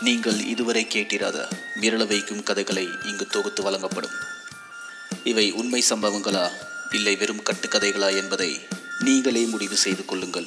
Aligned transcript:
நீங்கள் 0.00 0.46
இதுவரை 0.46 0.86
கேட்டிராத 0.86 1.38
மிரள 1.80 2.06
வைக்கும் 2.06 2.42
கதைகளை 2.42 2.88
இங்கு 3.02 3.26
தொகுத்து 3.26 3.62
வழங்கப்படும். 3.62 4.16
இவை 5.24 5.52
உண்மை 5.52 5.84
சம்பவங்களா 5.88 6.50
இல்லை 6.90 7.16
வெறும் 7.16 7.42
கட்டுக்கதைகளா 7.42 8.16
என்பதை 8.16 8.68
நீங்களே 8.98 9.44
முடிவு 9.44 9.76
செய்து 9.76 10.04
கொள்ளுங்கள். 10.04 10.46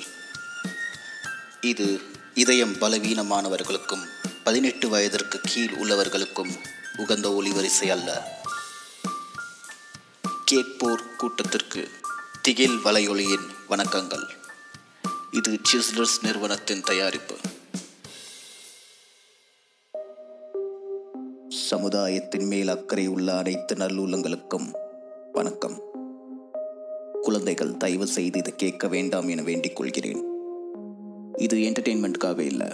இது 1.61 2.01
இதயம் 2.33 2.73
பலவீனமானவர்களுக்கும் 2.73 4.03
பதினெட்டு 4.43 4.89
வயதிற்கு 4.89 5.39
கீழ் 5.43 5.75
உள்ளவர்களுக்கும் 5.79 6.59
உகந்த 6.97 7.29
ஒளிவரிசை 7.29 7.87
அல்ல. 7.91 8.39
கேட்போர் 10.45 11.15
கூட்டத்திற்கு 11.15 11.91
திகில் 12.41 12.77
வலையொலியின் 12.83 13.47
வணக்கங்கள். 13.69 14.27
இது 15.31 15.59
சிஸ்லர்ஸ் 15.71 16.19
நிறுவனத்தின் 16.21 16.81
தயாரிப்பு. 16.81 17.37
சமுதாயத்தின் 21.73 22.45
மேல் 22.45 22.67
அக்கறை 22.67 23.07
உள்ள 23.07 23.37
அனைத்து 23.37 23.75
நல்லுள்ளங்களுக்கும் 23.75 24.75
வணக்கம். 25.31 25.81
குழந்தைகள் 27.21 27.77
தயவு 27.77 28.07
செய்து 28.07 28.39
இதை 28.39 28.53
கேட்க 28.55 28.87
வேண்டாம் 28.87 29.27
என 29.27 29.41
வேண்டிக் 29.41 29.75
கொள்கிறேன். 29.75 30.23
இது 31.37 31.57
என்டர்டெயின்மெண்ட்காகவே 31.57 32.39
இல்லை. 32.39 32.67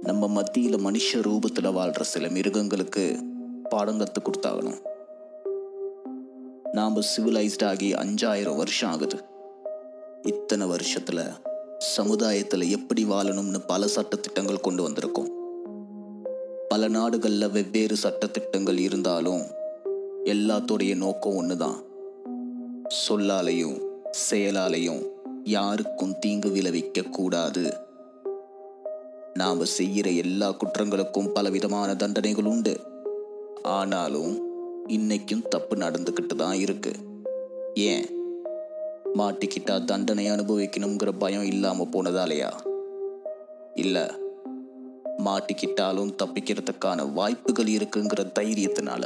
நம்ம 0.00 0.28
மத்தியில் 0.28 0.76
மனுஷ 0.76 1.14
ரூபத்தில் 1.14 1.72
வாழ்கிற 1.72 2.04
சில 2.04 2.28
மிருகங்களுக்கு 2.28 3.24
பாடம் 3.68 3.98
கற்றுக் 3.98 4.28
கொடுத்தாகணும். 4.28 4.80
நாம் 6.72 7.00
சிவிலைஸ்ட் 7.00 7.64
ஆகி 7.64 7.92
அஞ்சாயிரம் 7.92 8.56
வருஷம் 8.56 8.90
ஆகுது. 8.90 9.24
இத்தனை 10.22 10.66
வருஷத்தில் 10.66 11.30
சமுதாயத்தில் 11.78 12.70
எப்படி 12.70 13.04
வாழணும்னு 13.04 13.58
பல 13.66 13.86
சட்டத்திட்டங்கள் 13.86 14.60
கொண்டு 14.60 14.88
வந்திருக்கோம். 14.88 15.43
பல 16.74 16.88
நாடுகளில் 16.88 17.50
வெவ்வேறு 17.50 17.96
சட்டத்திட்டங்கள் 18.02 18.78
இருந்தாலும் 18.78 19.42
எல்லாத்துடைய 20.24 20.96
நோக்கம் 20.96 21.34
ஒன்று 21.34 21.56
தான் 21.56 21.84
சொல்லாலையும் 23.08 23.82
செயலாலையும் 24.10 25.06
யாருக்கும் 25.44 26.18
தீங்கு 26.18 26.50
விளைவிக்க 26.50 27.02
கூடாது. 27.02 27.76
நாம் 29.34 29.64
செய்கிற 29.64 30.10
எல்லா 30.10 30.52
குற்றங்களுக்கும் 30.52 31.32
பலவிதமான 31.32 31.96
தண்டனைகள் 31.96 32.44
உண்டு. 32.44 32.80
ஆனாலும் 33.62 34.46
இன்னைக்கும் 34.88 35.48
தப்பு 35.48 35.76
நடந்துக்கிட்டு 35.76 36.36
தான் 36.36 36.54
இருக்கு. 36.54 36.92
ஏன்? 37.74 38.04
மாட்டிக்கிட்டா 39.14 39.84
தண்டனை 39.84 40.30
அனுபவிக்கணுங்கிற 40.30 41.12
பயம் 41.18 41.44
இல்லாமல் 41.44 41.88
போனதாலையா 41.88 42.52
இல்லை. 43.74 44.23
மாட்டிக்கிட்டாலும் 45.24 46.14
தப்பிக்கிறதுக்கான 46.22 47.12
வாய்ப்புகள் 47.12 47.66
இருக்குங்கிற 47.66 48.22
தைரியத்தினால. 48.38 49.04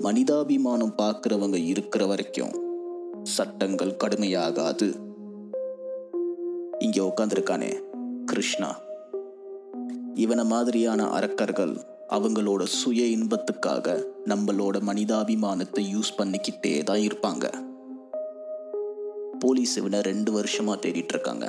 மனிதாபிமானம் 0.00 0.96
பார்க்குறவங்க 0.98 1.64
இருக்கிற 1.66 2.06
வரைக்கும் 2.06 2.54
சட்டங்கள் 3.22 3.96
கடுமையாகாது. 4.04 4.88
இங்கே 6.78 7.00
உட்காந்துருக்கானே 7.00 7.72
கிருஷ்ணா. 8.24 8.70
இவனை 10.14 10.44
மாதிரியான 10.44 11.02
அரக்கர்கள் 11.08 11.74
அவங்களோட 12.08 12.62
சுய 12.62 13.02
இன்பத்துக்காக 13.16 13.86
நம்மளோட 14.24 14.76
மனிதாபிமானத்தை 14.88 15.84
யூஸ் 15.94 16.16
பண்ணிக்கிட்டே 16.18 16.72
தான் 16.84 17.04
இருப்பாங்க. 17.08 17.44
போலீஸ் 19.38 19.76
இவனை 19.76 20.00
ரெண்டு 20.00 20.32
வருஷமாக 20.32 20.88
தேடிட்டு 20.88 21.14
இருக்காங்க. 21.14 21.46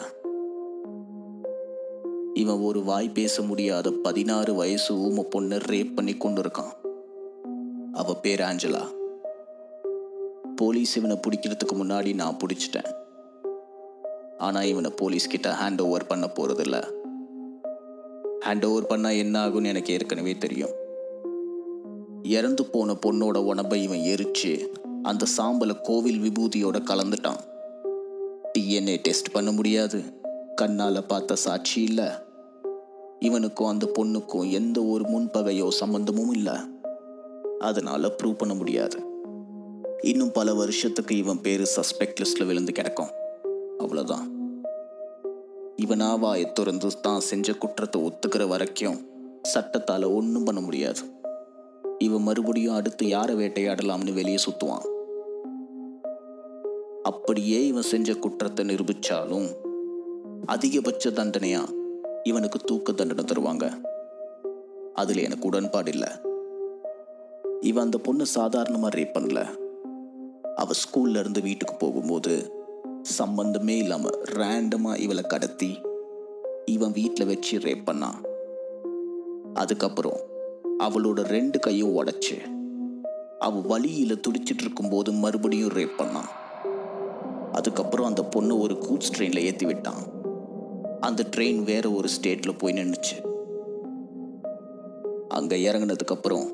இவன் 2.33 2.59
ஒரு 2.59 2.83
வாய் 2.83 3.09
பேச 3.09 3.41
முடியாத 3.41 3.91
பதினாறு 3.91 4.53
வயசு 4.53 4.95
ஊம 4.95 5.25
பொண்ணை 5.35 5.59
ரேப் 5.69 5.95
பண்ணி 5.95 6.13
கொண்டு 6.13 6.41
இருக்கான் 6.41 6.71
அவ 7.93 8.15
பேர் 8.15 8.39
ஆஞ்சலா. 8.39 8.87
போலீஸ் 10.55 10.97
இவனை 10.97 11.19
பிடிக்கிறதுக்கு 11.27 11.75
முன்னாடி 11.75 12.13
நான் 12.15 12.37
பிடிச்சிட்டேன். 12.37 12.93
ஆனா 14.37 14.63
இவனை 14.63 14.91
போலீஸ் 14.95 15.27
கிட்ட 15.27 15.55
ஹேண்ட் 15.61 15.81
ஓவர் 15.81 16.07
பண்ண 16.07 16.25
போறதில்ல. 16.25 16.91
ஹேண்ட் 18.45 18.65
ஓவர் 18.65 18.85
பண்ணா 18.85 19.09
என்ன 19.09 19.47
ஆகும்னு 19.47 19.65
எனக்கு 19.65 19.93
ஏற்கனவே 19.93 20.37
தெரியும். 20.37 20.71
இறந்து 22.23 22.65
போன 22.65 22.97
பொண்ணோட 23.05 23.37
உடம்பை 23.37 23.83
இவன் 23.83 23.97
எரிச்சு 23.97 24.67
அந்த 25.03 25.25
சாம்பலை 25.37 25.81
கோவில் 25.81 26.21
விபூதியோட 26.21 26.81
கலந்துட்டான். 26.81 27.39
டிஎன்ஏ 28.59 28.97
டெஸ்ட் 28.97 29.31
பண்ண 29.31 29.51
முடியாது. 29.51 30.21
கண்ணால 30.61 31.01
பார்த்த 31.07 31.35
சாட்சி 31.35 31.81
இல்லை. 31.81 32.05
இவனுக்கும் 33.19 33.67
அந்த 33.67 33.91
பொண்ணுக்கும் 33.97 34.51
எந்த 34.51 34.83
ஒரு 34.83 35.03
முன்பகையோ 35.03 35.69
சம்பந்தமும் 35.69 36.31
இல்லை. 36.31 36.53
அதனால 37.59 38.07
ப்ரூவ் 38.07 38.37
பண்ண 38.37 38.53
முடியாது. 38.53 39.03
இன்னும் 40.01 40.31
பல 40.31 40.53
வருஷத்துக்கு 40.53 41.17
இவன் 41.17 41.41
பேரு 41.41 41.67
சஸ்பெக்ட் 41.75 42.21
லிஸ்ட்ல 42.23 42.45
விழுந்து 42.45 42.71
கிடக்கும். 42.71 43.09
அவ்வளவுதான். 43.77 44.31
இவனா 45.85 46.19
வாயை 46.19 46.51
திறந்து 46.51 47.01
தான் 47.01 47.19
செஞ்ச 47.19 47.53
குற்றத்தை 47.53 48.01
ஒத்துக்கிற 48.01 48.47
வரைக்கும் 48.47 49.07
சட்டத்தால 49.53 50.15
ஒன்றும் 50.15 50.43
பண்ண 50.43 50.61
முடியாது. 50.61 50.99
இவன் 51.99 52.21
மறுபடியும் 52.21 52.75
அடுத்து 52.75 53.07
யாரை 53.07 53.35
வேட்டையாடலாம்னு 53.35 54.13
வெளியே 54.13 54.37
சுத்துவான்? 54.49 54.91
அப்படியே 57.03 57.67
இவன் 57.67 57.81
செஞ்ச 57.81 58.13
குற்றத்தை 58.13 58.65
நிரூபிச்சாலும் 58.65 59.62
அதிகபட்ச 60.47 61.09
தண்டனையா? 61.09 61.73
இவனுக்கு 62.23 62.59
தூக்க 62.59 62.91
தண்டனை 62.91 63.23
தருவாங்க. 63.23 63.81
அதுல 64.93 65.21
எனக்கு 65.21 65.47
உடன்பாடு 65.47 65.91
இல்லை. 65.91 66.07
இவன் 67.59 67.83
அந்த 67.83 67.97
பொண்ணு 67.97 68.25
சாதாரணமா 68.35 68.89
ரேப் 68.89 69.15
பண்ணல. 69.19 69.47
அவ 70.55 70.71
ஸ்கூல்ல 70.73 71.19
இருந்து 71.19 71.41
வீட்டுக்கு 71.41 71.75
போகும்போது 71.75 72.51
சம்பந்தமே 73.01 73.77
இல்லாம 73.77 74.09
ரேண்டமா 74.09 74.99
இவளை 74.99 75.23
கடத்தி 75.23 75.81
இவன் 76.65 76.91
வீட்டில் 76.91 77.27
வச்சு 77.27 77.59
ரேப் 77.59 77.89
பண்ணான் 77.91 78.27
அதுக்கப்புறம் 79.53 80.19
அவளோட 80.79 81.23
ரெண்டு 81.23 81.59
கையும் 81.59 82.03
உடைச்சு 82.03 82.41
அவ 83.39 83.59
வழியில 83.59 84.13
துடிச்சிட்டு 84.13 84.61
இருக்கும்போது 84.61 85.11
மறுபடியும் 85.11 85.73
ரேப் 85.73 85.97
பண்ணான் 85.97 86.29
அதுக்கப்புறம் 87.51 88.07
அந்த 88.07 88.23
பொண்ணு 88.23 88.59
ஒரு 88.59 88.73
கூட்ஸ் 88.73 89.13
ட்ரெயினில் 89.17 89.39
ஏற்றி 89.39 89.65
விட்டான். 89.65 90.12
அந்த 91.03 91.27
ட்ரெயின் 91.35 91.63
வேற 91.63 91.91
ஒரு 91.91 92.07
ஸ்டேட்டில் 92.07 92.57
போய் 92.57 92.73
நின்றுச்சு 92.73 93.15
அங்கே 95.29 95.71
இறங்கினதுக்கப்புறம் 95.71 96.47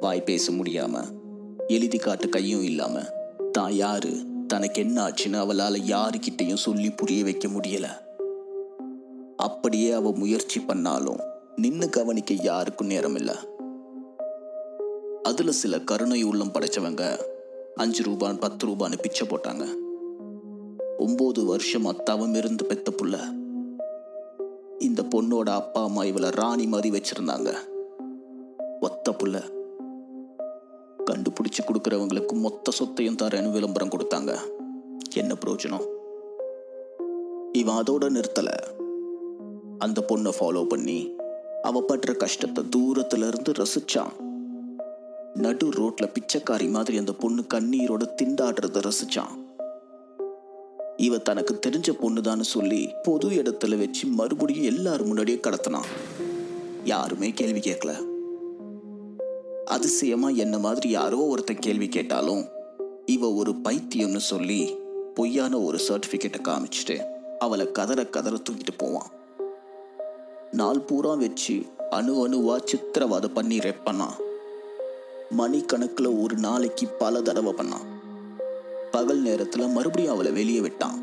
வாய் 0.00 0.22
பேச 0.22 0.52
முடியாம 0.52 1.02
எழுதி 1.66 1.98
காட்ட 1.98 2.26
கையும் 2.26 2.62
இல்லாம 2.62 3.00
தான் 3.52 3.72
யாரு? 3.72 4.12
தனக்கு 4.46 4.80
என்ன 4.80 5.08
ஆச்சுன்னு 5.08 5.38
அவளால் 5.38 5.78
யாருக்கிட்டையும் 5.80 6.64
சொல்லி 6.66 6.90
புரிய 6.90 7.24
வைக்க 7.24 7.48
முடியல. 7.48 7.86
அப்படியே 9.36 9.92
அவ 9.92 10.10
முயற்சி 10.10 10.60
பண்ணாலும் 10.60 11.20
நின்று 11.56 11.90
கவனிக்க 11.90 12.34
யாருக்கும் 12.34 12.86
நேரம் 12.86 13.14
இல்லை 13.14 13.36
அதுல 15.22 15.52
சில 15.52 15.80
கருணை 15.80 16.22
உள்ளம் 16.22 16.52
படைச்சவங்க 16.52 17.18
அஞ்சு 17.74 18.02
ரூபான் 18.02 18.40
பத்து 18.40 18.66
ரூபான்னு 18.66 19.02
பிச்சை 19.02 19.26
போட்டாங்க. 19.26 19.64
ஒன்பது 20.98 21.44
வருஷம் 21.44 22.02
தவம் 22.04 22.34
இருந்து 22.34 22.64
பெத்த 22.64 22.92
புள்ள. 22.96 23.18
இந்த 24.78 25.02
பொண்ணோட 25.02 25.48
அப்பா 25.48 25.82
அம்மா 25.82 26.04
இவளை 26.04 26.30
ராணி 26.30 26.66
மாதிரி 26.66 27.00
வச்சிருந்தாங்க. 27.00 27.54
ஒத்த 28.80 29.10
புள்ள. 29.10 29.42
கண்டுபிடிச்சு 31.06 31.66
கொடுக்கறவங்களுக்கு 31.66 32.32
மொத்த 32.32 32.70
சொத்தையும் 32.70 33.16
தரேன்னு 33.16 33.50
விளம்பரம் 33.50 33.88
கொடுத்தாங்க. 33.88 34.38
என்ன 35.14 35.34
பிரயோஜனம்? 35.34 35.86
இவன் 37.52 37.74
அதோட 37.74 38.04
நிறுத்தல. 38.04 38.54
அந்த 39.78 40.04
பொண்ணை 40.08 40.32
ஃபாலோ 40.40 40.64
பண்ணி 40.64 41.16
அவ 41.62 41.84
படுற 41.88 42.16
கஷ்டத்தை 42.16 42.64
தூரத்துல 42.76 43.28
இருந்து 43.28 43.52
ரசிச்சான். 43.52 44.20
நடு 45.34 45.68
ரோட்ல 45.68 46.12
பிச்சைக்காரி 46.12 46.70
மாதிரி 46.70 46.98
அந்த 46.98 47.12
பொண்ணு 47.12 47.44
கண்ணீரோட 47.54 48.08
திண்டாடுறத 48.22 48.82
ரசிச்சான். 48.82 49.46
இவ 50.98 51.18
தனக்கு 51.18 51.58
தெரிஞ்ச 51.66 51.90
பொண்ணுதான்னு 52.02 52.40
சொல்லி 52.40 52.92
பொது 53.02 53.30
இடத்துல 53.30 53.78
வச்சு 53.78 54.06
மறுபடியும் 54.06 54.64
எல்லாரும் 54.64 55.06
முன்னாடியே 55.06 55.40
கடத்தினான் 55.42 55.84
யாருமே 56.84 57.30
கேள்வி 57.30 57.60
கேட்கல. 57.60 57.92
அதிசயமா 59.64 60.28
என்ன 60.28 60.58
மாதிரி 60.58 60.88
யாரோ 60.88 61.16
ஒருத்தன் 61.16 61.58
கேள்வி 61.58 61.88
கேட்டாலும் 61.88 62.48
இவ 63.06 63.32
ஒரு 63.32 63.54
பைத்தியம்னு 63.64 64.16
சொல்லி 64.16 64.76
பொய்யான 65.14 65.60
ஒரு 65.60 65.78
சர்டிபிகேட்டை 65.88 66.40
காமிச்சிட்டு 66.42 67.04
அவளை 67.38 67.72
கதற 67.72 68.06
கதற 68.06 68.36
தூக்கிட்டு 68.36 68.74
போவான். 68.76 69.10
நாள் 70.50 70.80
பூரா 70.80 71.14
வச்சு 71.14 71.62
அணு 71.90 72.28
அணுவா 72.28 72.60
சித்திரவதை 72.64 73.30
பண்ணி 73.34 73.58
ரெப் 73.58 73.82
பண்ணான். 73.84 74.16
மணிக்கணக்கில் 75.38 76.22
ஒரு 76.22 76.36
நாளைக்கு 76.36 76.86
பல 76.86 77.22
தடவை 77.22 77.52
பண்ணான். 77.52 77.96
பகல் 78.90 79.22
நேரத்துல 79.22 79.70
மறுபடியும் 79.70 80.14
அவளை 80.14 80.32
வெளியே 80.32 80.60
விட்டான். 80.60 80.98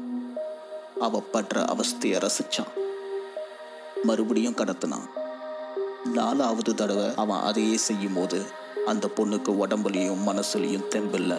அவ 0.99 1.23
படுற 1.33 1.55
அவஸ்தைய 1.55 2.19
ரசிச்சான். 2.19 2.71
மறுபடியும் 4.03 4.55
கடத்தினான். 4.55 5.07
நாலாவது 6.13 6.75
தடவை 6.75 7.13
அவன் 7.15 7.39
அதையே 7.39 7.77
செய்யும் 7.77 8.13
போது 8.13 8.45
அந்த 8.85 9.09
பொண்ணுக்கு 9.15 9.51
உடம்புலையும் 9.63 10.23
மனசுலையும் 10.25 10.87
தெம்பில்ல. 10.89 11.37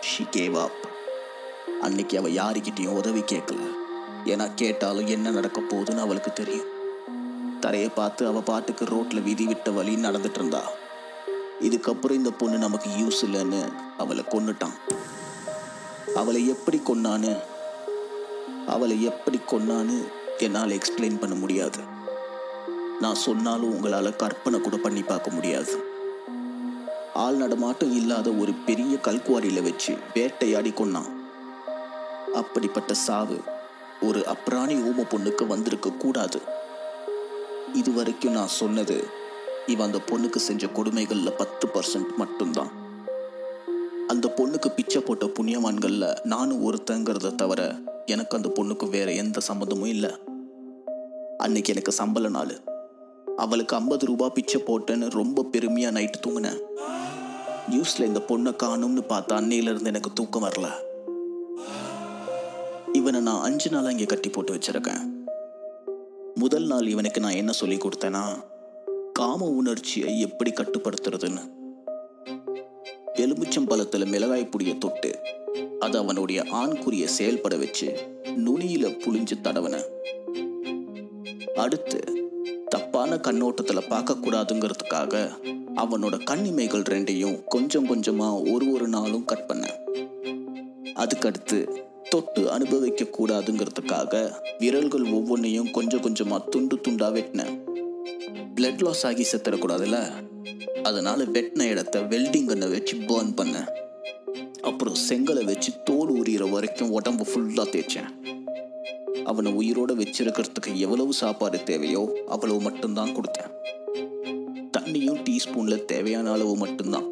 ஷி 0.00 0.26
கேவ் 0.32 0.60
அப் 0.60 0.88
அன்னைக்கு 1.82 2.18
அவ 2.18 2.28
யாருக்கிட்டையும் 2.28 2.96
உதவி 2.96 3.20
கேட்கல 3.20 3.70
ஏன்னா 4.24 4.50
கேட்டாலும் 4.54 5.06
என்ன 5.06 5.30
நடக்க 5.30 5.60
போகுதுன்னு 5.60 6.00
அவளுக்கு 6.00 6.32
தெரியும். 6.32 6.74
தரையை 7.60 7.88
பார்த்து 7.88 8.26
அவ 8.26 8.40
பாட்டுக்கு 8.40 8.84
ரோட்ல 8.84 9.22
விதி 9.22 9.46
விட்ட 9.46 9.70
வழி 9.70 9.94
நடந்துட்டு 9.96 10.34
இருந்தா. 10.34 10.62
இதுக்கப்புறம் 11.60 12.10
இந்த 12.10 12.30
பொண்ணு 12.30 12.58
நமக்கு 12.58 12.90
யூஸ் 12.90 13.24
இல்லைன்னு 13.24 13.72
அவளை 13.98 14.24
கொன்னுட்டான். 14.28 14.76
அவளை 16.16 16.48
எப்படி 16.48 16.80
கொன்னான்னு? 16.84 17.38
அவளை 18.66 19.02
எப்படி 19.02 19.40
கொன்னான்னு 19.50 19.96
என்னால் 20.38 20.70
எக்ஸ்பிளைன் 20.70 21.20
பண்ண 21.20 21.34
முடியாது. 21.34 21.78
நான் 23.00 23.14
சொன்னாலும் 23.14 23.72
உங்களால் 23.74 24.16
கற்பனை 24.16 24.60
கூட 24.60 24.76
பண்ணி 24.76 25.02
பார்க்க 25.02 25.30
முடியாது. 25.30 25.84
ஆள் 27.14 27.34
நடமாட்டம் 27.34 27.92
இல்லாத 27.92 28.30
ஒரு 28.30 28.52
பெரிய 28.52 28.98
கல்குவாரியில் 29.02 29.62
வச்சு 29.62 29.96
வேட்டையாடி 30.14 30.70
கொன்னான். 30.70 31.10
அப்படிப்பட்ட 32.34 32.94
சாவு 32.94 33.40
ஒரு 34.00 34.24
அப்ராணி 34.28 34.76
ஊம 34.88 35.04
பொண்ணுக்கு 35.10 35.46
வந்திருக்க 35.46 35.90
கூடாது. 35.90 36.40
இது 37.72 37.92
வரைக்கும் 37.92 38.32
நான் 38.32 38.56
சொன்னது 38.62 39.06
இவன் 39.66 39.86
அந்த 39.86 40.00
பொண்ணுக்கு 40.10 40.36
செஞ்ச 40.36 40.66
கொடுமைகளில் 40.66 41.38
பத்து 41.42 41.68
பர்சன்ட் 41.74 42.16
மட்டும்தான். 42.16 42.84
அந்த 44.08 44.32
பொண்ணுக்கு 44.36 44.74
பிச்சை 44.74 45.02
போட்ட 45.02 45.26
புண்ணியவான்கள்ல 45.26 46.24
நானும் 46.24 46.72
ஒருத்தங்கிறத 46.72 47.34
தவிர 47.34 47.74
எனக்கு 48.06 48.36
அந்த 48.36 48.48
பொண்ணுக்கு 48.48 48.90
வேற 48.90 49.12
எந்த 49.12 49.40
சம்மந்தமும் 49.48 49.86
இல்லை. 49.86 50.10
அன்னைக்கு 51.38 51.72
எனக்கு 51.72 51.92
சம்பள 51.92 52.28
நாள். 52.28 52.60
அவளுக்கு 53.36 53.76
ஐம்பது 53.76 54.06
ரூபாய் 54.06 54.30
பிச்சை 54.34 54.62
போட்டேன்னு 54.62 55.10
ரொம்ப 55.10 55.46
பெருமையா 55.52 55.90
நைட்டு 55.90 56.12
தூங்கினேன். 56.26 56.60
நியூஸ்ல 57.70 58.04
இந்த 58.04 58.22
பொண்ணை 58.28 58.56
காணும்னு 58.56 59.02
பார்த்த 59.02 59.34
அன்னையில 59.34 59.70
இருந்து 59.70 59.84
எனக்கு 59.84 60.12
தூக்கம் 60.12 60.44
வரல. 60.44 60.70
இவனை 62.92 63.20
நான் 63.20 63.42
அஞ்சு 63.42 63.70
நாளா 63.70 63.90
இங்கே 63.90 64.04
கட்டி 64.04 64.28
போட்டு 64.28 64.54
வச்சிருக்கேன். 64.54 65.02
முதல் 66.34 66.66
நாள் 66.66 66.86
இவனுக்கு 66.86 67.20
நான் 67.20 67.40
என்ன 67.42 67.52
சொல்லி 67.52 67.76
கொடுத்தேன்னா 67.76 68.44
காம 69.12 69.44
உணர்ச்சியை 69.44 70.20
எப்படி 70.20 70.50
கட்டுப்படுத்துறதுன்னு. 70.50 71.55
எலுமிச்சம்பழத்தில் 73.26 74.06
மிளகாய் 74.06 74.48
புடிய 74.48 74.74
தொட்டு 74.74 75.18
அது 75.78 75.98
அவனுடைய 75.98 76.42
ஆண்குறிய 76.42 77.04
செயல்பட 77.04 77.56
வச்சு 77.56 77.98
நுனியில 78.24 78.88
புளிஞ்சு 79.04 79.34
தடவன. 79.42 79.82
அடுத்து 81.54 82.04
தப்பான 82.68 83.16
கண்ணோட்டத்தில் 83.16 83.88
பார்க்கக்கூடாதுங்கிறதுக்காக 83.90 85.30
அவனோட 85.76 86.24
கண்ணிமைகள் 86.24 86.82
ரெண்டையும் 86.82 87.44
கொஞ்சம் 87.44 87.86
கொஞ்சமாக 87.86 88.42
ஒரு 88.52 88.72
ஒரு 88.72 88.88
நாளும் 88.88 89.24
கட் 89.24 89.46
பண்ண. 89.46 89.78
அதுக்கடுத்து 90.94 91.84
தொட்டு 92.08 92.50
அனுபவிக்க 92.50 93.04
கூடாதுங்கிறதுக்காக 93.04 94.32
விரல்கள் 94.58 95.04
ஒவ்வொன்றையும் 95.04 95.70
கொஞ்சம் 95.70 96.00
கொஞ்சமாக 96.00 96.48
துண்டு 96.48 96.76
துண்டாக 96.76 97.14
வெட்டினேன் 97.18 97.64
பிளட் 98.54 98.82
லாஸ் 98.82 99.06
ஆகி 99.06 99.26
செத்துடக்கூடாதுல்ல 99.32 100.24
அதனால 100.88 101.24
வெட்டின 101.24 101.68
இடத்த 101.72 102.00
வெல்டிங் 102.00 102.48
கண்ணை 102.50 102.68
வச்சு 102.68 102.94
பேர்ன் 103.08 103.32
பண்ணேன். 103.38 103.68
அப்புறம் 104.60 104.96
செங்கலை 105.08 105.44
வச்சு 105.44 105.70
தோல் 105.84 106.10
உரியிற 106.20 106.50
வரைக்கும் 106.50 106.90
உடம்பு 106.90 107.24
ஃபுல்லாக 107.30 107.68
தேய்ச்சேன். 107.74 108.10
அவனை 109.24 109.50
உயிரோட 109.60 109.92
வச்சிருக்கிறதுக்கு 110.00 110.70
எவ்வளவு 110.74 111.12
சாப்பாடு 111.12 111.58
தேவையோ 111.62 112.02
அவ்வளவு 112.26 112.60
மட்டும்தான் 112.60 113.14
கொடுத்தேன். 113.16 113.52
தண்ணியும் 114.76 115.22
டீஸ்பூன்ல 115.28 115.84
தேவையான 115.84 116.32
அளவு 116.32 116.56
மட்டும்தான். 116.56 117.08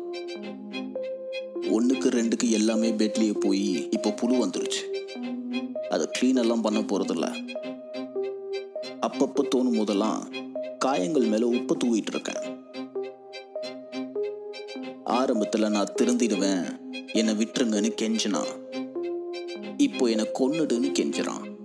ஒன்றுக்கு 1.71 2.09
ரெண்டுக்கு 2.09 2.49
எல்லாமே 2.51 2.91
பெட்லேயே 2.91 3.35
போய் 3.41 3.89
இப்போ 3.91 4.11
புழு 4.11 4.35
வந்துருச்சு. 4.45 4.83
அதை 5.89 6.05
க்ளீன் 6.17 6.43
எல்லாம் 6.43 6.65
பண்ண 6.67 6.81
போகிறதில்ல 6.81 7.27
அப்பப்போ 9.07 9.43
தோணும் 9.55 9.79
போதெல்லாம் 9.79 10.21
காயங்கள் 10.79 11.33
மேலே 11.33 11.47
உப்பு 11.57 11.75
தூவிட்டு 11.85 12.13
இருக்கேன். 12.15 12.45
ஆரம்பத்தில் 15.15 15.69
நான் 15.69 15.93
திருந்திடுவேன். 16.03 16.79
என்னை 17.13 17.35
விட்டுருங்கன்னு 17.35 17.91
கெஞ்சினான். 18.03 18.53
இப்போ 19.77 20.07
என்னை 20.07 20.31
கொன்னுடுன்னு 20.39 20.93
கெஞ்சுறான். 20.99 21.57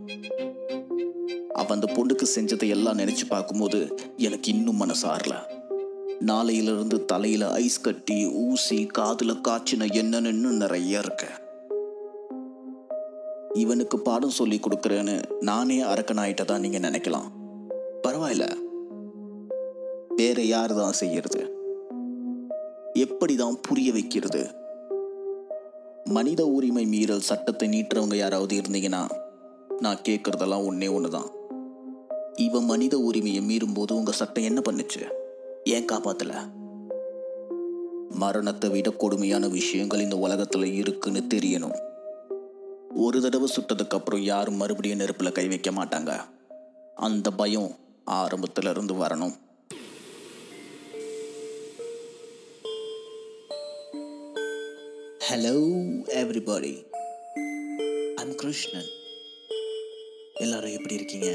அவன் 1.54 1.82
அந்த 1.82 1.94
பொண்ணுக்கு 1.94 2.26
செஞ்சதை 2.36 2.70
எல்லாம் 2.70 2.98
நினைச்சு 2.98 3.26
பார்க்கும்போது 3.30 3.96
எனக்கு 4.18 4.52
இன்னும் 4.52 4.82
மனசாரல 4.82 5.36
நாளையிலிருந்து 6.26 7.06
தலையில 7.06 7.52
ஐஸ் 7.52 7.82
கட்டி 7.82 8.26
ஊசி 8.26 8.88
காதுல 8.98 9.40
காய்ச்சின 9.48 9.86
என்னன்னு 9.86 10.50
நிறைய 10.50 11.00
இருக்கு. 11.00 11.28
இவனுக்கு 13.54 14.00
பாடம் 14.00 14.30
சொல்லி 14.30 14.60
கொடுக்குறேன்னு 14.60 15.22
நானே 15.40 15.82
அரக்கனாயிட்டதா 15.82 16.60
நீங்க 16.60 16.80
நினைக்கலாம். 16.80 17.30
பரவாயில்ல. 18.08 18.56
வேற 20.16 20.42
யார் 20.42 20.74
தான் 20.74 20.92
செய்யறது? 20.92 21.59
எப்படிதான் 23.00 23.60
புரிய 23.62 23.92
வைக்கிறது? 23.92 24.56
மனித 26.04 26.46
உரிமை 26.46 26.86
மீறல் 26.86 27.20
சட்டத்தை 27.20 27.70
நீட்டுறவங்க 27.70 28.16
யாராவது 28.16 28.62
இருந்தீங்கன்னா 28.62 29.10
நான் 29.80 30.02
கேட்கறதெல்லாம் 30.02 30.66
ஒன்னே 30.70 30.88
ஒண்ணுதான். 30.92 31.30
இவன் 32.36 32.66
மனித 32.66 32.98
உரிமையை 32.98 33.44
மீறும் 33.44 33.74
போது 33.74 33.96
உங்க 33.96 34.12
சட்டம் 34.12 34.44
என்ன 34.44 34.62
பண்ணுச்சு? 34.72 35.10
ஏன் 35.64 35.86
காப்பாத்தல? 35.86 36.34
மரணத்தை 38.10 38.70
விட 38.70 38.90
கொடுமையான 38.90 39.48
விஷயங்கள் 39.48 40.00
இந்த 40.00 40.16
உலகத்துல 40.16 40.74
இருக்குன்னு 40.74 41.24
தெரியணும். 41.34 41.78
ஒரு 42.96 43.22
தடவை 43.22 43.50
சுட்டதுக்கு 43.56 43.90
அப்புறம் 43.90 44.22
யாரும் 44.22 44.56
மறுபடியும் 44.56 45.00
நெருப்புல 45.00 45.32
கை 45.32 45.48
வைக்க 45.48 45.72
மாட்டாங்க. 45.72 46.20
அந்த 46.96 47.32
பயம் 47.32 47.76
ஆரம்பத்துல 48.12 48.70
இருந்து 48.70 48.94
வரணும். 48.94 49.34
ஹலோ 55.30 55.58
எவ்ரிபாடி 56.20 56.72
ஐம் 58.22 58.36
கிருஷ்ணன் 58.36 58.88
எல்லாரும் 60.44 60.76
எப்படி 60.78 60.98
இருக்கீங்க? 60.98 61.28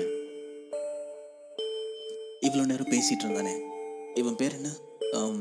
இவ்வளோ 2.47 2.65
நேரம் 2.71 2.91
பேசிகிட்டு 2.95 3.25
இருந்தானே. 3.27 3.55
இவன் 4.15 4.39
பேர் 4.41 4.57
என்ன? 4.59 4.71
Um, 5.19 5.39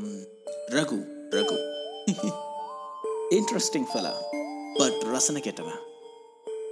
Raghu 0.76 0.98
Raghu. 1.36 1.58
Interesting 3.38 3.88
fella 3.92 4.14
but 4.80 5.00
ரசனை 5.14 5.42
கேட்டவன். 5.48 5.82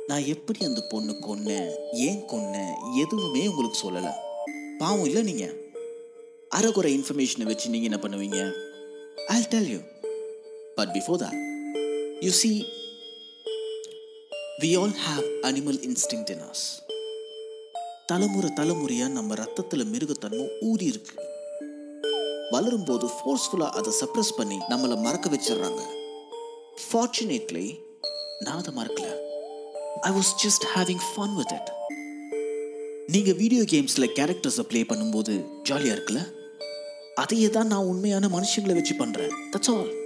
நான் 0.06 0.30
எப்படி 0.34 0.60
அந்த 0.64 0.80
பொண்ணு 0.94 1.12
கொன்னேன்? 1.28 1.70
ஏன் 2.08 2.24
கொன்னேன்? 2.32 2.74
எதுவுமே 3.04 3.46
உங்களுக்கு 3.46 3.84
சொல்லலை. 3.84 4.12
பாவம் 4.78 5.04
இல்லை 5.04 5.22
நீங்கள் 5.22 5.56
அறகுறை 6.48 6.92
இன்ஃபர்மேஷனை 6.98 7.48
வச்சு 7.52 7.74
நீங்கள் 7.76 7.90
என்ன 7.92 8.00
பண்ணுவீங்க? 8.04 8.52
I 9.28 9.40
tell 9.54 9.72
you 9.76 9.80
but 10.74 10.94
before 10.98 11.24
தான் 11.24 11.50
you 12.24 12.32
see 12.40 12.56
we 14.62 14.68
all 14.80 14.92
have 15.04 15.24
animal 15.46 15.78
instinct 15.86 16.26
in 16.32 16.42
தலைமுறை 18.06 18.52
தலைமுறையாக 18.52 19.12
நம்ம 19.12 19.34
ரத்தத்தில் 19.34 19.84
மிருகத்தன்மை 19.84 20.48
ஊறி 20.60 20.84
இருக்கு. 20.84 21.14
வளரும் 22.50 22.84
போது 22.84 23.06
அதை 23.58 23.92
சப்ரஸ் 24.00 24.36
பண்ணி 24.36 24.58
நம்மளை 24.70 24.96
மறக்க 25.06 25.30
வச்சிடுறாங்க. 25.34 25.82
ஃபார்ச்சுனேட்லி 26.84 27.78
நான் 28.40 28.58
அதை 28.58 28.74
மறக்கல. 28.74 29.08
I 30.00 30.12
was 30.12 30.32
just 30.44 30.66
having 30.74 31.02
fun 31.14 31.34
with 31.34 31.52
it 31.52 31.72
நீங்கள் 33.06 33.34
வீடியோ 33.34 33.62
கேம்ஸ்ல 33.62 34.08
கேரக்டர்ஸை 34.18 34.60
ப்ளே 34.60 34.82
பண்ணும்போது 34.82 35.62
ஜாலியாக 35.62 36.00
இருக்குல்ல? 36.00 36.22
அதையே 37.14 37.50
தான் 37.50 37.66
நான் 37.66 37.90
உண்மையான 37.94 38.26
மனுஷங்களை 38.26 38.74
வச்சு 38.74 38.94
பண்ணுறேன் 38.94 39.34
தட்ஸ் 39.52 39.72
ஆல் 39.74 40.00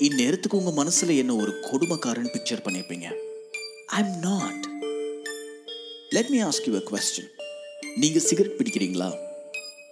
இந்நேரத்துக்கு 0.00 0.54
உங்க 0.54 0.84
மனசுல 0.84 1.16
என்ன 1.16 1.34
ஒரு 1.34 1.60
கொடுமைக்காரன் 1.62 2.32
பிக்சர் 2.32 2.62
பண்ணிருப்பீங்க? 2.64 3.06
I 3.86 4.02
am 4.02 4.18
not 4.18 4.66
let 6.08 6.28
me 6.28 6.42
ask 6.42 6.66
you 6.66 6.76
a 6.76 6.82
question 6.90 7.30
நீங்க 7.96 8.18
சிகரெட் 8.18 8.58
பிடிக்கிறீங்களா? 8.58 9.18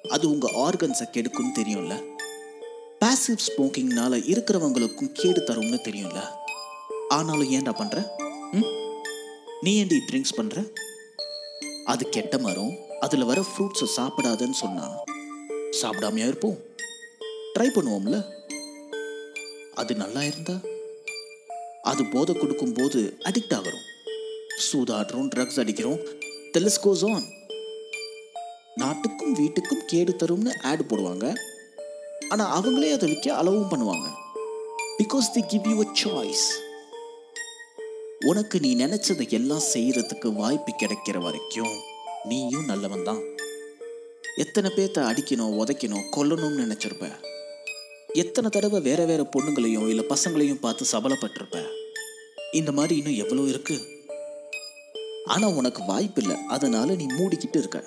அது 0.08 0.30
உங்க 0.30 0.50
ஆர்கன்ஸை 0.54 1.06
கெடுக்கும்னு 1.12 1.58
தெரியும்ல? 1.58 2.04
பாசிவ் 2.98 3.44
ஸ்மோக்கிங்னால 3.46 4.14
இருக்கிறவங்களுக்கும் 4.24 5.12
கேடு 5.12 5.42
தரும்னு 5.46 5.80
தெரியும்ல? 5.88 6.22
ஆனாலும் 7.08 7.50
ஏன்டா 7.50 7.72
பண்ற? 7.72 8.16
ம்? 8.52 8.68
நீ 9.60 9.84
ஏன்டி 9.84 9.98
ட்ரிங்க்ஸ் 10.12 10.36
பண்ற? 10.36 10.62
அது 11.84 12.08
கெட்ட 12.08 12.38
மரம் 12.38 12.74
அதுல 13.00 13.24
வர 13.24 13.40
ஃப்ரூட்ஸை 13.40 13.86
சாப்பிடாதன்னு 13.96 14.50
சொன்னா 14.50 15.04
சாப்பிடாமையா 15.82 16.26
இருப்போம். 16.26 16.58
ட்ரை 17.58 17.66
பண்ணுவோம்ல? 17.66 18.43
அது 19.74 19.94
நல்லா 19.94 20.22
இருந்தா? 20.22 20.56
அது 21.82 22.04
போதை 22.04 22.34
கொடுக்கும் 22.34 22.72
போது 22.72 23.00
அடிக்ட் 23.28 23.54
ஆகிறோம். 23.58 23.84
சூதாடுறோம் 24.66 25.30
ட்ரக்ஸ் 25.34 25.60
அடிக்கிறோம் 25.62 26.00
டெலிஸ்கோஸ் 26.54 27.04
ஆன் 27.12 27.26
நாட்டுக்கும் 28.74 29.34
வீட்டுக்கும் 29.40 29.86
கேடு 29.86 30.12
தரும்னு 30.22 30.52
ஆட் 30.62 30.88
போடுவாங்க. 30.90 31.26
ஆனால் 32.28 32.52
அவங்களே 32.58 32.90
அதை 32.92 33.08
விற்க 33.08 33.34
அளவும் 33.34 33.70
பண்ணுவாங்க. 33.70 34.06
Because 34.98 35.32
they 35.34 35.42
give 35.52 35.66
you 35.70 35.76
a 35.84 35.88
choice 36.02 36.46
உனக்கு 38.30 38.60
நீ 38.60 38.70
நினைச்சதை 38.76 39.28
எல்லாம் 39.28 39.64
செய்யறதுக்கு 39.72 40.28
வாய்ப்பு 40.32 40.72
கிடைக்கிற 40.82 41.18
வரைக்கும் 41.18 41.74
நீயும் 42.24 42.64
நல்லவன் 42.64 43.02
தான் 43.02 43.22
எத்தனை 44.36 44.70
பேர்த்த 44.76 45.08
அடிக்கணும் 45.10 45.56
உதைக்கணும் 45.62 46.06
கொல்லணும்னு 46.16 46.62
நினச்சிருப்பேன் 46.64 47.16
எத்தனை 48.22 48.50
தடவை 48.50 48.80
வேற 48.80 49.04
வேற 49.04 49.22
பொண்ணுங்களையும் 49.22 49.88
இல்லை 49.88 50.04
பசங்களையும் 50.08 50.60
பார்த்து 50.60 50.84
சபலப்பட்டிருப்ப 50.92 51.60
இந்த 52.52 52.72
மாதிரி 52.72 52.96
இன்னும் 52.96 53.16
எவ்வளோ 53.16 53.42
இருக்கு? 53.42 53.76
ஆனா 55.24 55.48
உனக்கு 55.48 55.80
வாய்ப்பு 55.84 56.22
இல்லை. 56.22 56.36
அதனால 56.48 56.94
நீ 56.94 57.06
மூடிக்கிட்டு 57.06 57.58
இருக்க. 57.58 57.84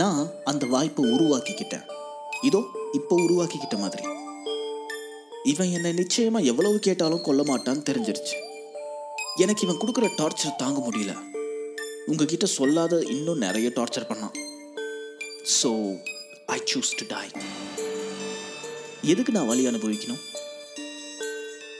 நான் 0.00 0.32
அந்த 0.44 0.66
வாய்ப்பை 0.66 1.04
உருவாக்கிக்கிட்டேன். 1.10 1.86
இதோ 2.42 2.60
இப்போ 2.92 3.16
உருவாக்கிக்கிட்ட 3.16 3.78
மாதிரி. 3.78 4.04
இவன் 5.44 5.70
என்னை 5.70 5.92
நிச்சயமா 5.92 6.42
எவ்வளவு 6.44 6.78
கேட்டாலும் 6.78 7.22
கொல்ல 7.22 7.42
மாட்டான்னு 7.42 7.88
தெரிஞ்சிருச்சு. 7.90 8.36
எனக்கு 9.36 9.64
இவன் 9.66 9.80
கொடுக்குற 9.82 10.08
டார்ச்சர் 10.20 10.56
தாங்க 10.56 10.90
முடியல. 10.90 11.14
உங்ககிட்ட 12.06 12.46
சொல்லாத 12.46 13.00
இன்னும் 13.16 13.44
நிறைய 13.46 13.68
டார்ச்சர் 13.68 14.10
பண்ணான். 14.10 14.36
So 15.62 15.72
I 16.46 16.58
chose 16.72 16.94
to 16.98 17.06
die 17.16 17.26
எதுக்கு 19.08 19.32
நான் 19.32 19.46
வழி 19.46 19.66
அனுபவிக்கணும்? 19.66 20.18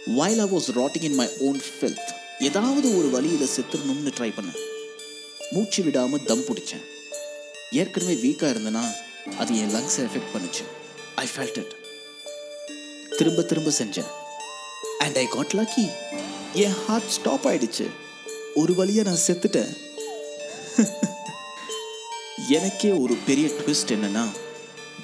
While 0.07 0.39
I 0.39 0.41
was 0.41 0.71
rotting 0.75 1.03
in 1.03 1.15
my 1.15 1.29
own 1.39 1.61
filth 1.81 2.13
ஏதாவது 2.39 2.99
ஒரு 2.99 3.11
வழியில் 3.11 3.49
செத்துடணும்னு 3.57 4.13
ட்ரை 4.19 4.33
பண்ணேன். 4.33 4.59
மூச்சு 5.51 5.83
விடாமல் 5.83 6.25
தம் 6.25 6.41
பிடிச்சேன். 6.41 6.85
ஏற்கனவே 7.71 8.15
வீக்காக 8.15 8.51
இருந்தேன்னா 8.51 8.93
அது 9.39 9.59
என் 9.59 9.75
லங்ஸை 9.75 9.99
எஃபெக்ட் 9.99 10.37
பண்ணுச்சு. 10.37 10.65
ஐ 11.15 11.29
ஃபெல்ட் 11.37 11.59
இட் 11.59 11.75
திரும்ப 13.17 13.43
திரும்ப 13.43 13.71
செஞ்சேன். 13.79 14.07
அண்ட் 14.99 15.17
ஐ 15.17 15.27
காட் 15.27 15.53
லக்கி 15.55 15.91
என் 16.53 16.75
ஹார்ட் 16.87 17.09
ஸ்டாப் 17.09 17.47
ஆயிடுச்சு. 17.47 17.91
ஒரு 18.55 18.75
வழியாக 18.75 19.11
நான் 19.11 19.19
செத்துட்டேன். 19.27 19.77
எனக்கே 22.49 22.91
ஒரு 22.91 23.17
பெரிய 23.27 23.49
ட்விஸ்ட் 23.49 23.89
என்னன்னா 23.89 24.29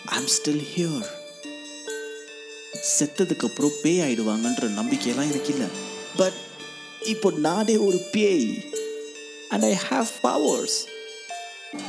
ஐம் 0.04 0.26
ஸ்டில் 0.26 0.66
ஹியர் 0.76 1.13
செத்ததுக்கு 2.98 3.48
அப்புறம் 3.48 3.70
பேய் 3.82 4.00
ஆயிடுவாங்கன்ற 4.00 4.66
நம்பிக்கையெல்லாம் 4.78 5.30
எனக்கு 5.30 5.48
இல்லை 5.48 5.66
பட் 6.16 6.32
இப்போ 7.02 7.30
நானே 7.30 7.76
ஒரு 7.76 7.98
பேய் 8.12 8.70
அண்ட் 9.48 9.62
ஐ 9.62 9.76
ஹாவ் 9.90 10.06
பவர்ஸ் 10.22 10.84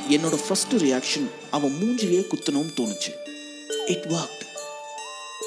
என்னோட 0.09 0.39
ஃபர்ஸ்ட் 0.47 0.73
ரியாக்ஷன் 0.73 1.29
அவன் 1.51 1.71
மூஞ்சிலேயே 1.71 2.25
குத்தணும்னு 2.27 2.73
தோணுச்சு. 2.75 3.11
இட் 3.85 4.05
ஒர்க் 4.05 4.43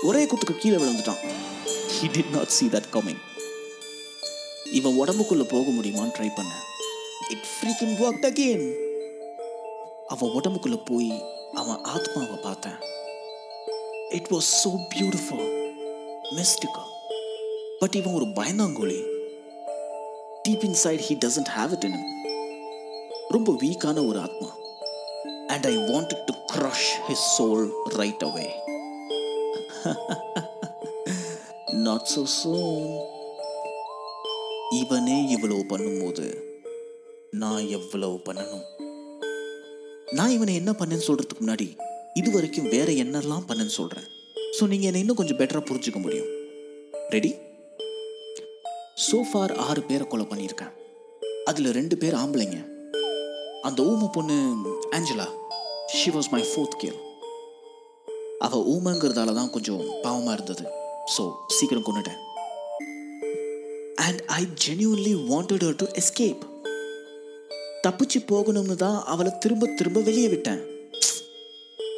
ஒரே 0.02 0.25
குத்துக்கு 0.25 0.59
கீழே 0.59 0.76
விழுந்துட்டான். 0.76 1.21
He 1.67 2.07
did 2.07 2.31
not 2.31 2.49
see 2.49 2.67
that 2.67 2.90
coming 2.93 3.23
இவன் 4.73 4.99
உடம்புக்குள்ள 5.00 5.43
போக 5.43 5.71
முடியுமான்னு 5.71 6.14
ட்ரை 6.19 6.28
பண்ணேன் 6.37 6.67
இட் 7.28 7.47
ஃப்ரீக்கிங் 7.55 7.97
ஒர்க் 8.05 8.26
again. 8.33 8.75
அவன் 10.07 10.31
உடம்புக்குள்ள 10.31 10.85
போய் 10.85 11.23
அவன் 11.55 11.83
ஆத்மாவை 11.83 12.37
பார்த்தேன். 12.37 12.97
It 14.17 14.29
was 14.35 14.49
so 14.61 14.71
beautiful 14.93 15.47
mystical. 16.37 16.87
But 17.81 17.97
இவன் 17.99 18.15
ஒரு 18.19 18.27
பயந்தாங்கோலி 18.38 19.00
deep 20.45 20.65
inside 20.69 21.03
he 21.09 21.15
doesn't 21.25 21.50
have 21.57 21.73
it 21.77 21.87
in 21.88 21.99
ரொம்ப 23.35 23.53
வீக்கான 23.62 24.07
ஒரு 24.11 24.19
ஆத்மா. 24.27 24.49
And 25.55 25.67
I 25.73 25.75
want 25.91 26.15
to 26.29 26.35
crush 26.53 26.88
his 27.09 27.27
soul 27.37 27.65
right 28.00 28.25
away 28.29 28.47
not 31.87 32.09
so 32.15 32.25
soon. 32.41 32.81
இவனே 34.81 35.19
இவ்வளவு 35.35 35.62
பண்ணும்போது 35.73 36.27
நான் 37.43 37.67
எவ்வளவு 37.79 38.17
பண்ணணும்? 38.29 38.65
நான் 40.19 40.31
இவனை 40.31 40.55
என்ன 40.55 40.71
பண்ணேன்னு 40.71 41.07
சொல்றதுக்கு 41.09 41.41
முன்னாடி 41.41 41.69
இது 42.21 42.29
வரைக்கும் 42.37 42.71
வேற 42.75 42.88
என்னெல்லாம் 43.05 43.47
பண்ணுன்னு 43.49 43.75
சொல்றேன். 43.81 44.07
ஸோ 44.57 44.67
நீங்க 44.73 44.87
என்னை 44.91 45.00
இன்னும் 45.05 45.19
கொஞ்சம் 45.21 45.38
பெட்டரா 45.41 45.61
புரிஞ்சுக்க 45.69 46.00
முடியும். 46.07 46.31
ரெடி 47.15 47.31
ஃபார் 49.31 49.53
ஆறு 49.67 49.81
பேரை 49.88 50.07
கொலை 50.07 50.25
பண்ணியிருக்கேன். 50.31 50.73
அதுல 51.50 51.71
ரெண்டு 51.79 51.97
பேர் 52.03 52.17
ஆம்பளைங்க. 52.23 52.59
அந்த 53.69 53.81
ஊமை 53.91 54.09
பொண்ணு 54.17 54.37
Angela 54.97 55.27
she 55.97 56.11
was 56.17 56.31
my 56.35 56.43
fourth 56.50 56.79
care 56.83 56.99
அவ 58.47 58.61
ஊமைங்கிறதால 58.75 59.35
தான் 59.38 59.53
கொஞ்சம் 59.57 59.85
பாவமா 60.05 60.33
இருந்தது. 60.37 60.65
ஸோ 61.15 61.23
சீக்கிரம் 61.57 61.87
கொண்டுட்டேன் 61.88 62.21
and 64.07 64.21
I 64.41 64.43
genuinely 64.65 65.15
wanted 65.31 65.65
her 65.67 65.75
to 65.83 65.88
escape 66.03 66.43
தப்பிச்சு 67.87 68.19
போகணும்னு 68.33 68.77
தான் 68.85 68.99
அவளை 69.12 69.33
திரும்ப 69.45 69.67
திரும்ப 69.79 70.00
வெளியே 70.09 70.29
விட்டேன். 70.35 70.62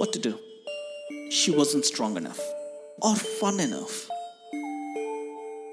What 0.00 0.12
to 0.14 0.19
do. 0.21 0.33
She 1.30 1.50
wasn't 1.52 1.85
strong 1.85 2.16
enough 2.16 2.40
or 3.00 3.23
fun 3.28 3.59
enough. 3.59 3.95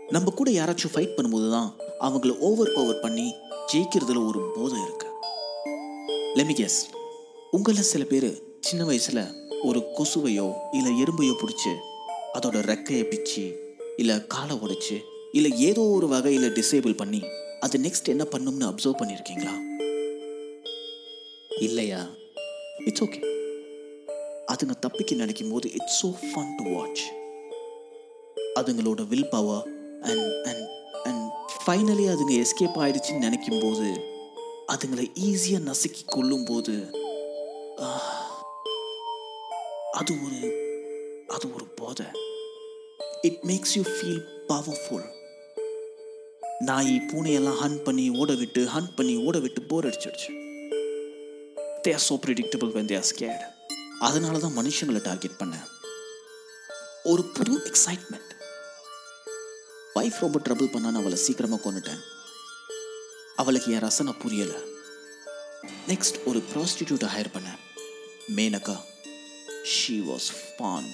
நம்ம 0.10 0.32
கூட 0.32 0.52
யாராச்சும் 0.52 0.94
ஃபைட் 0.94 1.16
பண்ணும்போது 1.16 1.50
தான் 1.52 1.70
அவங்கள 2.00 2.38
ஓவர் 2.40 2.74
பவர் 2.74 3.00
பண்ணி 3.00 3.26
ஜெயிக்கிறதுல 3.74 4.28
ஒரு 4.28 4.40
போதை 4.56 4.78
இருக்கு. 4.82 5.08
லெமி 6.38 6.54
கெஸ் 6.54 6.80
உங்களில் 7.52 7.82
சில 7.84 8.04
பேர் 8.04 8.30
சின்ன 8.60 8.84
வயசில் 8.86 9.22
ஒரு 9.64 9.80
கொசுவையோ 9.98 10.48
இல்லை 10.74 10.92
எறும்பையோ 11.04 11.34
பிடிச்சி 11.34 11.74
அதோட 12.34 12.62
ரெக்கையை 12.62 13.04
பிச்சு 13.04 13.46
இல்லை 13.98 14.28
காலை 14.28 14.56
உடைச்சு 14.58 14.98
இல்லை 15.32 15.52
ஏதோ 15.60 15.82
ஒரு 15.82 16.08
வகையில் 16.08 16.54
டிசேபிள் 16.54 16.96
பண்ணி 16.96 17.22
அது 17.60 17.80
நெக்ஸ்ட் 17.80 18.10
என்ன 18.10 18.24
பண்ணும்னு 18.24 18.70
அப்சர்வ் 18.72 19.00
பண்ணியிருக்கீங்களா 19.02 19.56
இல்லையா? 21.62 22.02
இட்ஸ் 22.86 23.04
ஓகே 23.04 23.20
அதுங்க 24.58 24.74
தப்பிக்க 24.80 25.16
நினைக்கும் 25.16 25.50
போது 25.50 25.72
it's 25.72 26.06
so 26.06 26.08
fun 26.22 26.54
to 26.58 26.64
watch 26.76 27.02
அதுங்களோட 28.60 29.08
will 29.08 29.30
power 29.30 29.66
and 30.02 30.30
and 30.46 30.64
and 31.04 31.26
finally 31.66 32.06
அதுங்க 32.08 32.34
எஸ்கேப் 32.40 32.80
ஆயிடுச்சுன்னு 32.80 33.20
நினைக்கும் 33.20 33.60
போது 33.60 33.88
அதுங்களை 34.72 35.12
ஈஸியாக 35.16 35.64
நசுக்கி 35.64 36.04
கொள்ளும் 36.06 36.46
போது 36.46 36.76
அது 39.92 40.14
ஒரு 40.26 40.40
அது 41.28 41.54
ஒரு 41.54 41.66
போதை. 41.66 42.06
It 43.22 43.40
makes 43.46 43.78
you 43.78 43.84
feel 43.84 44.22
powerful 44.48 45.06
நாய் 46.62 47.02
பூனையெல்லாம் 47.14 47.56
ஹன் 47.56 47.84
பண்ணி 47.84 48.10
ஓட 48.10 48.34
விட்டு 48.34 48.66
ஹன் 48.66 48.94
பண்ணி 48.96 49.16
ஓட 49.18 49.40
விட்டு 49.40 49.62
bore 49.62 49.86
அடிச்சிடுச்சு 49.86 50.32
they 51.84 51.94
are 51.94 52.06
so 52.10 52.18
predictable 52.26 52.72
when 52.72 52.86
they 52.86 52.96
are 52.96 53.04
scared 53.04 53.46
அதனால 54.00 54.40
தான் 54.40 54.58
மனுஷங்களை 54.58 55.02
டார்கெட் 55.02 55.40
பண்ணேன். 55.40 55.68
ஒரு 57.04 57.24
புது 57.24 57.58
எக்ஸைட்மெண்ட் 57.58 58.32
ஒய்ஃப் 59.96 60.20
ரொம்ப 60.20 60.40
ட்ரபிள் 60.50 60.72
பண்ணான்னு 60.74 61.02
அவளை 61.02 61.18
சீக்கிரமாக 61.18 61.72
கொண்டுட்டேன் 61.72 62.02
அவளுக்கு 63.36 63.72
என் 63.72 63.80
ரசனை 63.80 64.14
புரியலை. 64.14 64.60
நெக்ஸ்ட் 65.88 66.24
ஒரு 66.26 66.44
ப்ராஸ்டிடியூட்டை 66.54 67.08
ஹையர் 67.16 67.34
பண்ணேன். 67.34 67.60
மேனகா 68.36 68.78
ஷீ 69.74 69.96
வாஸ் 70.10 70.30
ஃபான் 70.58 70.90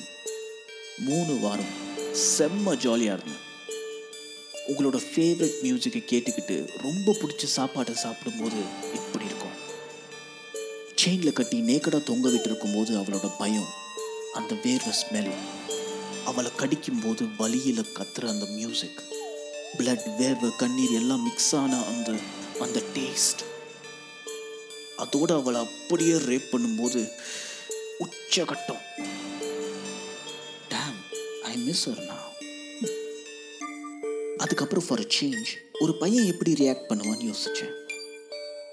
மூணு 0.97 1.39
வாரம் 1.39 1.73
செம்ம 2.37 2.77
ஜாலியாக 2.77 3.21
இருந்தேன். 3.21 3.41
உங்களோட 4.67 4.97
ஃபேவரட் 5.11 5.57
மியூசிக்கை 5.63 6.03
கேட்டுக்கிட்டு 6.11 6.81
ரொம்ப 6.81 7.15
பிடிச்ச 7.21 7.45
சாப்பாட்டை 7.45 7.95
சாப்பிடும்போது 7.95 8.55
இப்படி 8.93 9.25
இருக்கும். 9.25 9.42
செயினில் 11.03 11.33
கட்டி 11.33 11.61
நேக்கடாக 11.61 12.01
தொங்கவிட்டு 12.09 12.45
இருக்கும்போது 12.45 12.97
அவளோட 12.97 13.31
பயம் 13.37 13.67
அந்த 14.33 14.53
வேர்வை 14.53 14.93
ஸ்மெல் 15.01 15.31
அவளை 16.25 16.51
கடிக்கும்போது 16.57 17.27
வலியில் 17.37 17.85
கத்துற 17.93 18.27
அந்த 18.27 18.45
மியூசிக் 18.45 19.01
பிளட் 19.77 20.05
வேர்வை 20.19 20.55
கண்ணீர் 20.57 20.91
எல்லாம் 20.91 21.23
மிக்ஸ் 21.23 21.55
ஆன 21.55 21.83
அந்த 21.83 22.13
அந்த 22.59 22.81
டேஸ்ட் 22.93 23.41
அதோடு 24.95 25.33
அவளை 25.33 25.59
அப்படியே 25.59 26.13
ரேப் 26.13 26.49
பண்ணும்போது 26.51 27.11
உச்சகட்டம். 27.99 28.83
டேம் 30.69 30.99
ஐ 31.43 31.57
மிஸ் 31.57 31.89
her 31.89 32.07
அதுக்கப்புறம் 34.37 34.85
ஃபார் 34.87 35.07
சேஞ்ச் 35.21 35.51
ஒரு 35.79 35.97
பையன் 35.97 36.25
எப்படி 36.25 36.53
ரியாக்ட் 36.53 36.89
பண்ணுவான்னு 36.89 37.33
யோசிச்சேன். 37.33 37.73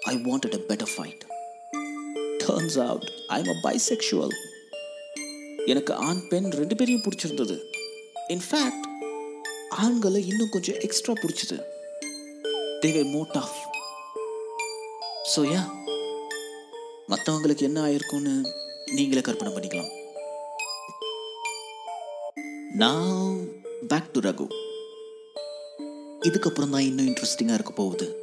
I 0.01 0.17
wanted 0.17 0.55
a 0.55 0.61
better 0.69 0.89
fight 0.97 1.30
turns 2.50 2.78
out 2.87 3.09
I 3.35 3.38
am 3.42 3.52
a 3.57 3.59
bisexual 3.66 4.37
எனக்கு 5.73 5.92
ஆண் 5.95 6.23
பெண் 6.28 6.49
ரெண்டு 6.61 6.76
பேரையும் 6.76 7.02
பிடிச்சிருந்தது. 7.07 7.57
இன்ஃபேக்ட் 8.35 8.87
ஆண்களை 9.83 10.21
இன்னும் 10.30 10.52
கொஞ்சம் 10.54 10.78
எக்ஸ்ட்ரா 10.87 11.14
பிடிச்சது. 11.23 11.59
தேவை 12.80 13.02
மோட் 13.14 13.37
ஆஃப் 13.42 13.59
ஸோ 15.33 15.40
யா 15.52 15.62
மற்றவங்களுக்கு 17.12 17.66
என்ன 17.69 17.78
ஆயிருக்கும்னு 17.87 18.35
நீங்களே 18.97 19.23
கற்பனை 19.26 19.52
பண்ணிக்கலாம். 19.54 19.90
நான் 22.83 23.37
பேக் 23.92 24.12
டு 24.14 24.21
ரகு. 24.21 24.47
இதுக்கப்புறம் 26.28 26.75
தான் 26.75 26.87
இன்னும் 26.88 27.09
இன்ட்ரெஸ்டிங்காக 27.11 27.59
இருக்க 27.59 27.73
போகுது. 27.73 28.20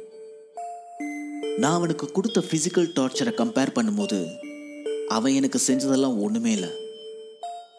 நான் 1.62 1.76
அவனுக்கு 1.78 2.06
கொடுத்த 2.12 2.40
ஃபிசிக்கல் 2.40 2.92
டார்ச்சரை 2.96 3.32
கம்பேர் 3.38 3.72
பண்ணும்போது 3.76 4.18
அவன் 5.08 5.32
எனக்கு 5.32 5.58
செஞ்சதெல்லாம் 5.66 6.20
ஒன்றுமே 6.24 6.52
இல்லை. 6.52 6.68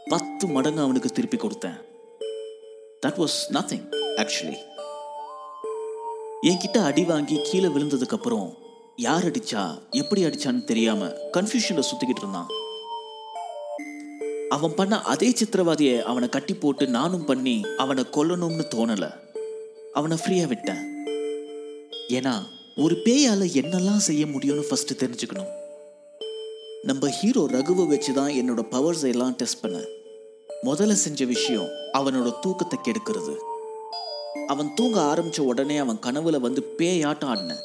பத்து 0.07 0.47
மடங்கு 0.47 0.81
அவனுக்கு 0.81 1.09
திருப்பி 1.09 1.37
கொடுத்தேன். 1.37 1.77
தட் 3.05 3.19
வாஸ் 3.21 3.37
நத்திங் 3.55 3.85
ஆக்சுவலி 4.21 4.59
என்கிட்ட 6.49 6.77
அடி 6.89 7.03
வாங்கி 7.03 7.37
கீழே 7.43 7.67
விழுந்ததுக்கப்புறம் 7.67 8.47
யார் 8.95 9.27
அடிச்சா 9.31 9.63
எப்படி 10.01 10.23
அடிச்சான்னு 10.25 10.63
தெரியாம 10.63 11.07
கன்ஃபியூஷனில் 11.37 11.89
சுற்றிக்கிட்டு 11.91 12.23
இருந்தான். 12.25 12.49
அவன் 14.49 14.75
பண்ண 14.75 15.01
அதே 15.01 15.33
சித்திரவாதியை 15.39 15.97
அவனை 16.01 16.29
கட்டி 16.29 16.53
போட்டு 16.53 16.87
நானும் 16.87 17.25
பண்ணி 17.25 17.57
அவனை 17.77 18.05
கொல்லணும்னு 18.11 18.65
தோணலை. 18.75 19.11
அவனை 19.93 20.17
ஃப்ரீயாக 20.23 20.47
விட்டேன். 20.47 20.85
ஏன்னா 22.07 22.35
ஒரு 22.75 22.95
பேயால 23.05 23.45
என்னெல்லாம் 23.61 23.97
செய்ய 23.97 24.25
முடியும்னு 24.25 24.59
ஃபர்ஸ்ட் 24.59 25.05
தெரிஞ்சுக்கணும். 25.05 25.49
நம்ம 26.83 27.09
ஹீரோ 27.09 27.45
ரகுவை 27.45 27.87
வச்சு 27.87 28.13
தான் 28.13 28.29
என்னோட 28.29 28.61
பவர்ஸ் 28.61 29.03
எல்லாம் 29.03 29.35
டெஸ்ட் 29.35 29.65
பண்ணேன் 29.65 29.87
முதல்ல 30.63 30.91
செஞ்ச 30.91 31.25
விஷயம் 31.25 31.67
அவனோட 31.93 32.39
தூக்கத்தை 32.39 32.79
கெடுக்கிறது. 32.83 33.35
அவன் 34.47 34.73
தூங்க 34.73 35.01
ஆரம்பிச்ச 35.01 35.39
உடனே 35.39 35.77
அவன் 35.77 35.99
கனவுல 36.05 36.39
வந்து 36.39 36.75
பேயாட்டம் 36.77 37.31
ஆடினேன். 37.33 37.63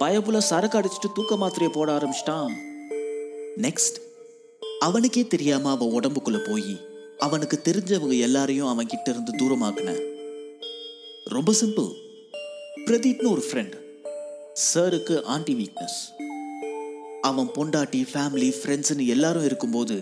பயப்புல 0.00 0.38
சரக்கு 0.38 0.78
அடிச்சுட்டு 0.78 1.12
தூக்க 1.14 1.36
மாத்திரையை 1.36 1.68
போட 1.68 1.98
ஆரம்பிச்சிட்டான். 1.98 2.52
நெக்ஸ்ட் 3.56 3.98
அவனுக்கே 4.78 5.26
தெரியாம 5.26 5.70
அவன் 5.70 6.00
உடம்புக்குள்ள 6.00 6.50
போய் 6.50 6.80
அவனுக்கு 7.18 7.60
தெரிஞ்சவங்க 7.64 8.18
எல்லாரையும் 8.18 8.68
அவன் 8.68 8.86
கிட்ட 8.86 9.10
இருந்து 9.10 9.32
தூரமாக்குனேன். 9.40 10.02
ரொம்ப 11.24 11.52
சிம்பிள் 11.52 11.90
பிரதீப்னு 12.86 13.30
ஒரு 13.30 13.44
ஃப்ரெண்ட் 13.50 13.84
சாருக்கு 14.64 15.22
ஆன்டி 15.22 15.54
வீக்னஸ் 15.54 15.98
அவன் 17.20 17.46
பொண்டாட்டி 17.46 18.06
ஃபேமிலி 18.12 18.52
ஃப்ரெண்ட்ஸ்னு 18.58 19.06
எல்லாரும் 19.06 19.44
இருக்கும்போது 19.44 19.94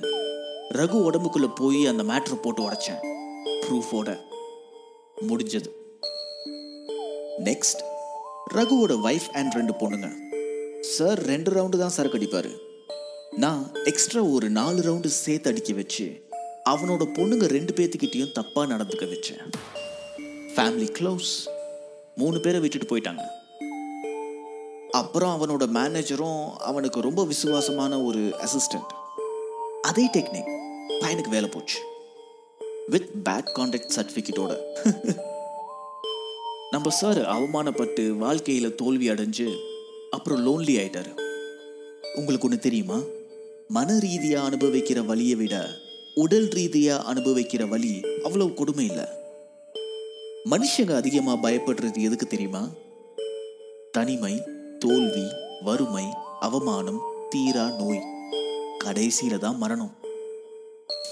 ரகு 0.75 0.99
உடம்புக்குள்ளே 1.07 1.51
போய் 1.55 1.87
அந்த 1.87 2.03
மேட்ரை 2.03 2.35
போட்டு 2.35 2.71
உடைச்சேன். 2.71 3.01
ப்ரூஃபோட 3.61 4.19
முடிஞ்சது. 5.29 5.67
நெக்ஸ்ட் 7.45 7.83
ரகுவோட 8.55 9.01
வைஃப் 9.07 9.29
அண்ட் 9.33 9.53
ரெண்டு 9.53 9.73
பொண்ணுங்க. 9.73 10.13
சார் 10.81 11.23
ரெண்டு 11.23 11.51
ரவுண்டு 11.51 11.79
தான் 11.79 11.89
சரக்கு 11.89 12.19
அடிப்பார். 12.19 12.59
நான் 13.37 13.75
எக்ஸ்ட்ரா 13.85 14.23
ஒரு 14.23 14.51
நாலு 14.51 14.83
ரவுண்டு 14.83 15.07
சேர்த்து 15.07 15.51
அடிக்க 15.51 15.73
வச்சு 15.73 16.27
அவனோட 16.71 17.07
பொண்ணுங்க 17.19 17.47
ரெண்டு 17.47 17.73
பேர்த்துக்கிட்டேயும் 17.73 18.35
தப்பாக 18.41 18.73
நடந்துக்க 18.75 19.15
வச்சேன். 19.15 19.53
ஃபேமிலி 20.57 20.89
க்ளோஸ் 21.01 21.33
மூணு 22.15 22.41
பேரை 22.41 22.61
விட்டுட்டு 22.61 22.97
போயிட்டாங்க. 22.97 23.25
அப்புறம் 24.95 25.33
அவனோட 25.37 25.63
மேனேஜரும் 25.63 26.53
அவனுக்கு 26.53 27.01
ரொம்ப 27.01 27.25
விசுவாசமான 27.25 28.03
ஒரு 28.03 28.19
அசிஸ்டண்ட் 28.19 28.93
அதே 29.83 30.07
டெக்னிக் 30.07 30.51
பையனுக்கு 31.01 31.29
வேலை 31.29 31.49
போச்சு. 31.49 31.79
வித் 32.87 33.11
பேட் 33.25 33.49
கான்டாக்ட் 33.55 33.91
சர்டிஃபிகேட்டோட 33.97 34.53
நம்ம 36.71 36.91
சார் 36.91 37.19
அவமானப்பட்டு 37.19 38.11
வாழ்க்கையில் 38.11 38.75
தோல்வி 38.75 39.09
அடைஞ்சு 39.09 39.59
அப்புறம் 40.11 40.47
லோன்லி 40.47 40.73
ஆயிட்டாரு. 40.73 41.13
உங்களுக்கு 42.15 42.47
ஒன்று 42.47 42.59
தெரியுமா? 42.59 42.99
மன 43.69 43.99
ரீதியாக 43.99 44.49
அனுபவிக்கிற 44.51 45.05
வழியை 45.05 45.35
விட 45.35 45.69
உடல் 46.15 46.49
ரீதியாக 46.49 47.15
அனுபவிக்கிற 47.15 47.69
வழி 47.69 48.05
அவ்வளவு 48.25 48.55
கொடுமை 48.55 48.87
இல்லை. 48.87 49.05
மனுஷங்க 50.51 50.95
அதிகமாக 50.95 51.51
பயப்படுறது 51.51 51.99
எதுக்கு 51.99 52.27
தெரியுமா? 52.27 52.69
தனிமை 53.93 54.43
தோல்வி 54.89 55.25
வறுமை 55.61 56.05
அவமானம் 56.41 57.01
தீரா 57.31 57.71
நோய். 57.79 58.03
கடைசியில 58.85 59.39
தான் 59.39 59.57
மரணம். 59.57 59.97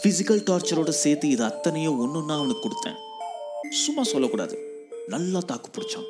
பிசிக்கல் 0.02 0.44
டார்ச்சரோட 0.44 0.88
சேர்த்து 0.88 1.28
இது 1.28 1.44
அத்தனையும் 1.44 2.00
ஒன்றுன்னா 2.00 2.36
அவனுக்கு 2.36 2.68
கொடுத்தேன். 2.68 2.94
சும்மா 3.70 4.02
சொல்லக்கூடாது. 4.02 4.58
நல்லா 5.06 5.38
தாக்கு 5.38 5.70
பிடிச்சான். 5.70 6.04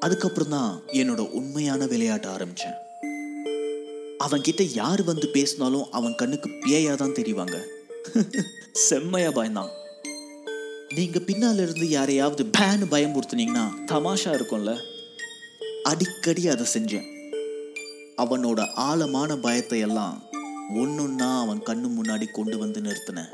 அதுக்கப்புறம் 0.00 0.48
தான் 0.48 0.82
என்னோட 0.86 1.30
உண்மையான 1.30 1.84
விளையாட்ட 1.84 2.26
ஆரம்பிச்சேன். 2.26 2.76
அவன்கிட்ட 4.24 4.62
யார் 4.74 5.02
வந்து 5.02 5.28
பேசினாலும் 5.28 5.90
அவன் 5.90 6.14
கண்ணுக்கு 6.14 6.50
பேயா 6.50 6.94
தான் 6.94 7.14
தெரிவாங்க. 7.14 7.60
செம்மையா 8.72 9.28
பயந்தான். 9.28 9.68
நீங்க 10.94 11.18
பின்னால 11.18 11.54
இருந்து 11.54 11.88
யாரையாவது 11.88 12.44
பேன்னு 12.58 12.84
பயமுறுத்துனீங்கன்னா 12.90 13.68
தமாஷா 13.86 14.30
இருக்கும்ல. 14.32 14.94
அடிக்கடி 15.88 16.48
அதை 16.48 16.66
செஞ்சேன். 16.74 17.08
அவனோட 18.16 18.60
ஆழமான 18.74 19.36
பயத்தை 19.36 19.78
எல்லாம் 19.80 20.22
ஒன்னொன்னா 20.74 21.28
அவன் 21.40 21.60
கண்ணு 21.62 21.88
முன்னாடி 21.96 22.26
கொண்டு 22.30 22.58
வந்து 22.58 22.80
நிறுத்தினேன் 22.80 23.32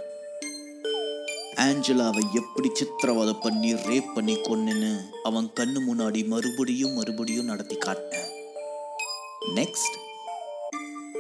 ஆஞ்சலாவை 1.57 2.23
எப்படி 2.35 2.69
சித்திரவதை 2.73 3.35
பண்ணி 3.41 3.75
ரேப் 3.75 4.15
பண்ணி 4.15 4.35
கொன்னுன்னு 4.37 4.93
அவன் 5.23 5.49
கண்ணு 5.61 5.81
முன்னாடி 5.89 6.27
மறுபடியும் 6.27 6.93
மறுபடியும் 6.93 7.45
நடத்தி 7.45 7.79
காட்டினேன். 7.79 8.31
நெக்ஸ்ட் 9.55 9.97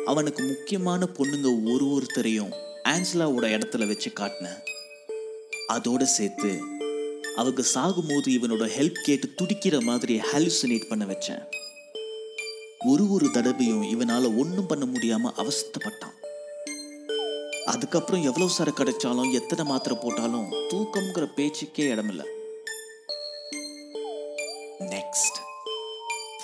அவனுக்கு 0.04 0.42
முக்கியமான 0.44 1.08
பொண்ணுங்க 1.18 1.72
ஒரு 1.72 1.86
ஒருத்தரையும் 1.94 2.52
ஆஞ்சலாவோட 2.88 3.46
இடத்துல 3.56 3.86
வச்சு 3.86 4.10
காட்டினேன். 4.10 4.60
அதோட 5.72 6.02
சேர்த்து 6.02 6.52
அவங்க 7.36 7.62
சாகும்போது 7.74 8.26
இவனோட 8.26 8.66
ஹெல்ப் 8.66 9.02
கேட்டு 9.02 9.30
துடிக்கிற 9.42 9.82
மாதிரி 9.82 10.20
ஹாலுசினேட் 10.32 10.88
பண்ண 10.88 11.04
வச்சேன். 11.04 11.44
ஒரு 12.86 13.10
ஒரு 13.10 13.30
தடவையும் 13.30 13.82
இவனால 13.82 14.38
ஒன்றும் 14.38 14.66
பண்ண 14.66 14.86
முடியாம 14.86 15.32
அவஸ்தப்பட்டான். 15.36 16.14
அதுக்கப்புறம் 17.64 18.22
எவ்வளவு 18.22 18.50
சரக்கு 18.50 18.84
கிடைச்சாலும் 18.84 19.32
எத்தனை 19.32 19.64
மாத்திரை 19.64 19.98
போட்டாலும் 20.00 20.52
தூக்கம்ங்கிற 20.52 21.26
பேச்சுக்கே 21.36 21.88
இடமில்லை. 21.88 22.26
நெக்ஸ்ட் 24.78 25.38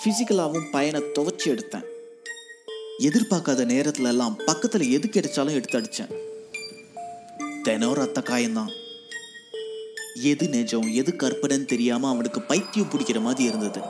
பிசிக்கலாவும் 0.03 0.71
பயனை 0.71 1.01
துவச்சி 1.01 1.45
எடுத்தேன். 1.45 1.85
எதிர்பார்க்காத 2.99 3.65
நேரத்துல 3.65 4.07
எல்லாம் 4.07 4.39
பக்கத்துல 4.39 4.89
எது 4.89 5.07
கிடைச்சாலும் 5.07 5.53
எடுத்து 5.53 5.79
அடிச்சேன். 5.79 6.13
தினம் 7.63 7.93
ரத்த 7.93 8.21
காயம்தான் 8.21 8.87
எது 10.23 10.49
நிஜம் 10.49 10.93
எது 10.93 11.15
கற்பனைன்னு 11.17 11.65
தெரியாம 11.65 12.09
அவனுக்கு 12.09 12.41
பைத்தியம் 12.41 12.89
பிடிக்கிற 12.89 13.21
மாதிரி 13.21 13.49
இருந்தது. 13.49 13.81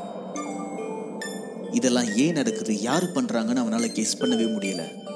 இதெல்லாம் 1.72 2.16
ஏன் 2.16 2.34
நடக்குது? 2.34 2.82
யாரு 2.82 3.08
பண்றாங்கன்னு 3.14 3.62
அவனால 3.62 3.88
கெஸ் 3.88 4.18
பண்ணவே 4.20 4.46
முடியல. 4.46 5.08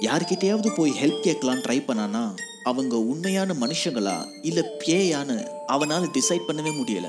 யார்கிட்டயாவது 0.00 0.74
போய் 0.74 0.92
ஹெல்ப் 0.92 1.20
கேட்கலாம் 1.20 1.58
ட்ரை 1.58 1.82
பண்ணானா 1.82 2.34
அவங்க 2.64 2.98
உண்மையான 2.98 3.54
மனுஷங்களா 3.60 4.26
இல்ல 4.42 4.70
பேயான்னு 4.86 5.50
அவனால 5.68 6.10
டிசைட் 6.12 6.42
பண்ணவே 6.48 6.76
முடியல. 6.76 7.08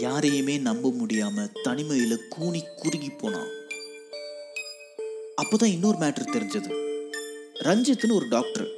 யாரையுமே 0.00 0.58
நம்ப 0.58 0.88
முடியாம 0.88 1.48
தனிமையில 1.64 2.16
கூனி 2.28 2.64
குறுகி 2.76 3.10
போனான். 3.10 3.48
அப்போதான் 5.42 5.64
இன்னொரு 5.64 5.98
மேட்ரு 5.98 6.24
தெரிஞ்சது. 6.32 6.70
ரஞ்சித்னு 7.54 8.12
ஒரு 8.12 8.28
டாக்டர் 8.28 8.68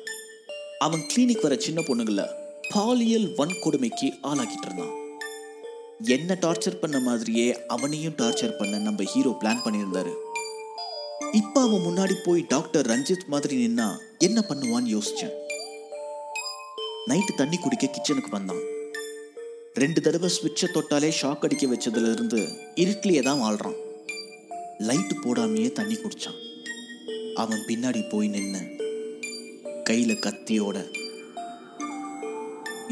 அவன் 0.78 1.00
கிளினிக் 1.00 1.42
வர 1.42 1.56
சின்ன 1.56 1.80
பொண்ணுங்கள 1.80 2.42
பாலியல் 2.70 3.28
வன்கொடுமைக்கு 3.38 4.08
ஆளாகிட்டு 4.22 4.64
இருந்தான். 4.64 4.94
என்ன 5.98 6.38
டார்ச்சர் 6.40 6.80
பண்ண 6.80 7.00
மாதிரியே 7.00 7.66
அவனையும் 7.66 8.16
டார்ச்சர் 8.16 8.58
பண்ண 8.58 8.78
நம்ம 8.78 9.04
ஹீரோ 9.04 9.36
பிளான் 9.40 9.64
பண்ணியிருந்தாரு. 9.64 10.12
இப்ப 11.32 11.62
அவன் 11.62 11.80
முன்னாடி 11.80 12.14
போய் 12.24 12.44
டாக்டர் 12.48 12.86
ரஞ்சித் 12.86 13.26
மாதிரி 13.26 13.66
நின்னா 13.66 13.98
என்ன 14.18 14.44
பண்ணுவான்னு 14.48 14.98
யோசிச்சேன். 14.98 15.34
நைட்டு 17.08 17.34
தண்ணி 17.36 17.56
குடிக்க 17.56 17.90
கிச்சனுக்கு 17.90 18.30
வந்தான். 18.30 18.62
ரெண்டு 19.74 20.00
தடவை 20.00 20.30
ஸ்விட்சை 20.30 20.68
தொட்டாலே 20.74 21.12
ஷாக் 21.22 21.38
அடிக்க 21.38 21.66
வச்சதுல 21.66 22.12
இருந்து 22.12 22.48
இருட்டிலேயே 22.74 23.22
தான் 23.22 23.40
வாழ்றான். 23.40 23.76
லைட்டு 24.78 25.14
போடாமையே 25.24 25.72
தண்ணி 25.72 25.94
குடிச்சான். 25.94 26.38
அவன் 27.34 27.64
பின்னாடி 27.68 28.08
போய் 28.08 28.28
நின்று 28.28 28.72
கையில 29.90 30.12
கத்தியோட 30.26 31.02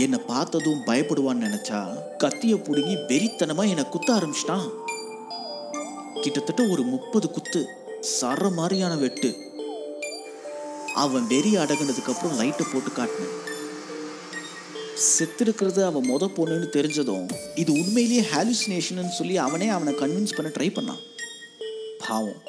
என்னை 0.03 0.19
பார்த்ததும் 0.27 0.85
பயப்படுவான்னு 0.87 1.45
நினைச்சா 1.47 1.81
கத்திய 2.19 2.55
புடுங்கி 2.65 2.95
வெறித்தனமா 3.09 3.65
என்னை 3.69 3.85
குத்த 3.85 4.09
ஆரம்பிச்சிட்டான். 4.13 4.67
கிட்டத்தட்ட 6.21 6.63
ஒரு 6.71 6.83
முப்பது 6.83 7.31
குத்து 7.31 7.61
சர 8.21 8.53
மாதிரியான 8.53 8.97
வெட்டு. 8.97 9.31
அவன் 10.95 11.27
வெறி 11.27 11.53
அடங்கினதுக்கு 11.57 12.11
அப்புறம் 12.13 12.37
லைட்டை 12.37 12.67
போட்டு 12.73 12.91
காட்டினேன். 12.97 13.37
செத்துருக்கிறது 15.19 15.81
அவன் 15.85 16.09
மொத 16.11 16.25
பொண்ணுன்னு 16.37 16.69
தெரிஞ்சதும் 16.79 17.29
இது 17.55 17.73
உண்மையிலேயே 17.73 18.25
ஹாலுசினேஷன் 18.35 19.17
சொல்லி 19.19 19.37
அவனே 19.37 19.69
அவனை 19.69 19.93
கன்வின்ஸ் 19.95 20.37
பண்ண 20.37 20.51
ட்ரை 20.59 20.71
பண்ணான். 20.79 21.03
பாவம். 22.09 22.41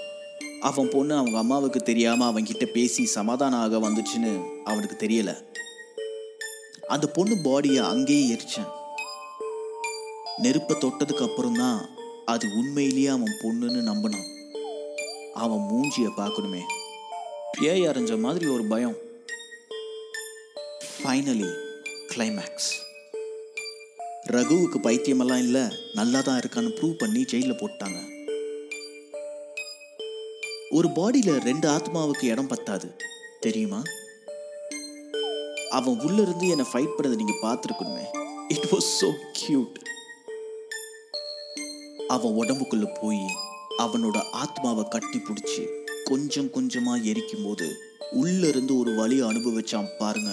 அவன் 0.62 0.90
பொண்ணு 0.90 1.16
அவங்க 1.16 1.38
அம்மாவுக்கு 1.38 1.80
தெரியாமல் 1.80 2.30
அவன்கிட்ட 2.30 2.66
பேசி 2.66 3.06
சமாதானம் 3.06 3.60
ஆக 3.60 3.78
வந்துச்சுன்னு 3.78 4.34
அவனுக்கு 4.64 4.96
தெரியலை. 5.06 5.36
அந்த 6.88 7.08
பொண்ணு 7.08 7.36
பாடியை 7.36 7.84
அங்கேயே 7.84 8.36
எரிச்சேன். 8.36 8.72
நெருப்பை 10.38 10.76
தொட்டதுக்கு 10.76 11.24
அப்புறம் 11.30 11.56
தான் 11.56 11.90
அது 12.26 12.48
உண்மையிலேயே 12.48 13.08
அவன் 13.08 13.38
பொண்ணுன்னு 13.44 13.82
நம்பினான். 13.90 14.30
அவன் 15.34 15.60
மூஞ்சியை 15.60 16.12
பார்க்கணுமே. 16.18 16.62
பேய் 17.60 17.88
அரைஞ்ச 17.88 18.20
மாதிரி 18.20 18.48
ஒரு 18.48 18.66
பயம். 18.66 18.96
ஃபைனலி 21.04 21.52
கிளைமேக்ஸ் 22.14 22.72
ரகுவுக்கு 24.30 24.78
பைத்தியமெல்லாம் 24.84 25.38
இல்லை 25.38 25.62
நல்லா 25.94 26.22
தான் 26.22 26.40
இருக்கான்னு 26.40 26.76
ப்ரூவ் 26.78 26.98
பண்ணி 26.98 27.26
ஜெயிலில் 27.26 27.62
போட்டாங்க 27.62 28.12
ஒரு 30.70 30.90
பாடியில் 30.90 31.44
ரெண்டு 31.44 31.70
ஆத்மாவுக்கு 31.70 32.24
இடம் 32.24 32.48
பத்தாது. 32.48 32.96
தெரியுமா? 33.40 33.82
அவன் 35.74 36.00
உள்ள 36.00 36.22
இருந்து 36.22 36.48
என்னை 36.48 36.66
ஃபைட் 36.74 36.96
பண்ணதை 36.98 37.16
நீங்க 37.16 37.36
பார்த்துருக்கணுமே. 37.42 38.06
இட் 38.48 38.68
வாஸ் 38.72 38.90
so 39.00 39.10
கியூட் 39.40 39.78
அவன் 42.08 42.34
உடம்புக்குள்ள 42.34 42.88
போய் 43.02 43.26
அவனோட 43.78 44.30
ஆத்மாவை 44.32 44.88
கட்டி 44.88 45.20
பிடிச்சி 45.20 45.64
கொஞ்சம் 46.04 46.48
கொஞ்சமா 46.48 47.04
எரிக்கும் 47.04 47.44
போது 47.44 47.68
உள்ள 48.12 48.48
இருந்து 48.48 48.78
ஒரு 48.78 48.96
வழி 48.96 49.22
அனுபவிச்சான் 49.22 49.98
பாருங்க. 49.98 50.32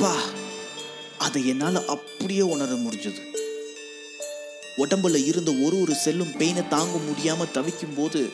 பா! 0.00 0.16
அதை 1.18 1.48
என்னால 1.48 1.84
அப்படியே 1.84 2.40
உணர 2.40 2.74
முடிஞ்சது. 2.74 3.22
உடம்புல 4.78 5.26
இருந்த 5.26 5.50
ஒரு 5.64 5.80
ஒரு 5.80 5.94
செல்லும் 5.94 6.34
பெயினை 6.38 6.68
தாங்க 6.68 6.98
முடியாம 6.98 7.50
தவிக்கும் 7.50 7.94
போது 7.96 8.28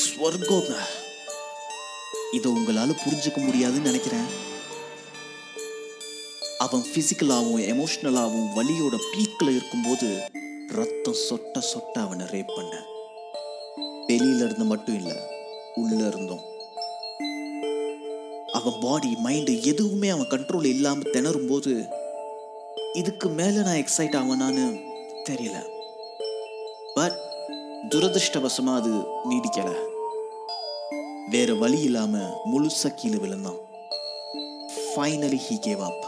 ஸ்வர்கோங்க 0.00 0.74
இதை 2.32 2.52
உங்களால 2.52 2.96
புரிஞ்சுக்க 3.04 3.36
முடியாதுன்னு 3.36 3.80
நினைக்கிறேன். 3.80 4.48
அவன் 6.58 6.80
ஃபிசிக்கலாகவும் 6.80 7.62
எமோஷ்னலாகவும் 7.72 8.48
வலியோட 8.56 8.96
பீக்கில் 9.12 9.48
இருக்கும்போது 9.48 10.20
ரத்தம் 10.68 11.16
சொட்ட 11.28 11.58
சொட்ட 11.58 11.92
அவனை 11.92 12.26
ரேப் 12.26 12.56
பண்ண. 12.56 12.82
வெளியில 14.06 14.36
இருந்து 14.36 14.64
மட்டும் 14.64 14.94
இல்லை 14.94 15.16
உள்ள 15.74 16.06
இருந்தும். 16.06 16.40
அவன் 18.52 18.80
பாடி 18.80 19.16
மைண்டு 19.24 19.62
எதுவுமே 19.62 20.08
அவன் 20.08 20.30
கண்ட்ரோல் 20.30 20.64
இல்லாமல் 20.64 21.10
திணறும் 21.10 21.48
போது 21.48 21.86
இதுக்கு 22.92 23.28
மேல 23.28 23.62
நான் 23.62 23.76
எக்ஸைட் 23.76 24.18
ஆவனான்னு 24.22 24.80
தெரியல. 25.30 25.64
பட் 26.94 27.18
துரதிருஷ்டவசமா 27.88 28.74
அது 28.74 28.90
நீடிக்கலை. 29.30 29.98
வேற 31.32 31.50
வழி 31.60 31.78
இல்லாம 31.88 32.14
முழுசா 32.50 32.88
கீழே 32.98 33.18
விழுந்தான். 33.22 33.58
ஃபைனலி 34.86 35.38
ஹீ 35.46 35.56
கேவ் 35.66 35.82
அப் 35.88 36.04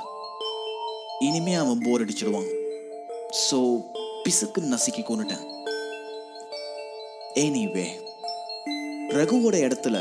இனிமே 1.27 1.55
அவன் 1.63 1.83
போர் 1.85 2.03
அடிச்சிடுவான். 2.05 2.49
ஸோ 3.45 3.59
பிசுக்கு 4.25 4.61
நசுக்கி 4.73 5.03
கொண்டுட்டேன் 5.05 5.45
எனிவே 7.45 7.87
ரகுவோட 9.17 9.57
இடத்துல 9.67 9.97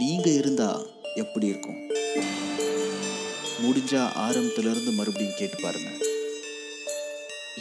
நீங்க 0.00 0.28
இருந்தா 0.40 0.70
எப்படி 1.22 1.46
இருக்கும்? 1.52 1.78
முடிஞ்சா 3.62 4.02
ஆரம்பத்துல 4.26 4.70
இருந்து 4.72 4.92
மறுபடியும் 4.98 5.38
கேட்டு 5.38 5.58
பாருங்க. 5.62 5.90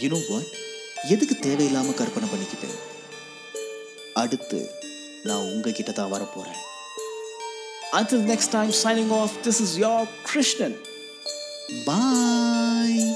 யூனோ 0.01 0.19
வாட் 0.29 0.51
எதுக்கு 1.15 1.38
தேவையில்லாம 1.45 1.93
கற்பனை 2.01 2.29
பண்ணிக்கிட்டு 2.29 2.69
அடுத்து 4.23 4.59
நான் 5.27 5.47
உங்ககிட்ட 5.51 5.91
தான் 5.91 6.13
வரப்போறேன். 6.15 6.59
Until 7.91 8.19
next 8.19 8.49
time, 8.49 8.71
signing 8.71 9.12
off, 9.12 9.30
this 9.45 9.62
is 9.63 9.78
your 9.78 10.08
Krishnan. 10.30 10.78
பாய் 11.86 13.13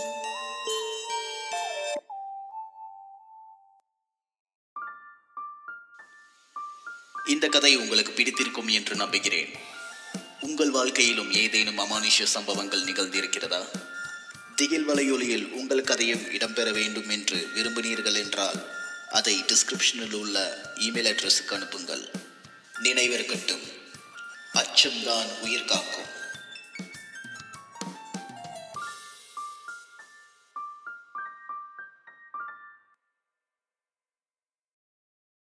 இந்த 7.28 7.48
கதை 7.48 7.76
உங்களுக்கு 7.76 8.12
பிடித்திருக்கும் 8.12 8.68
என்று 8.68 8.96
நம்புகிறேன். 8.96 9.54
உங்கள் 10.40 10.72
வாழ்க்கையிலும் 10.72 11.32
ஏதேனும் 11.32 11.78
அமானுஷ்ய 11.78 12.24
சம்பவங்கள் 12.24 12.84
நிகழ்ந்திருக்கிறதா? 12.84 13.66
திகில் 14.56 14.90
வலையொலியில் 14.90 15.52
உங்கள் 15.52 15.84
கதையும் 15.84 16.26
இடம்பெற 16.26 16.72
வேண்டும் 16.72 17.10
என்று 17.10 17.48
விரும்பினீர்கள் 17.56 18.24
என்றால் 18.24 18.66
அதை 19.12 19.44
டிஸ்கிரிப்ஷனில் 19.48 20.14
உள்ள 20.14 20.62
இமெயில் 20.80 21.14
அட்ரஸுக்கு 21.14 21.54
அனுப்புங்கள். 21.54 22.12
நினைவிருக்கட்டும். 22.84 23.82
அச்சம்தான் 24.54 25.40
உயிர் 25.42 25.66
காக்கும். 25.66 26.13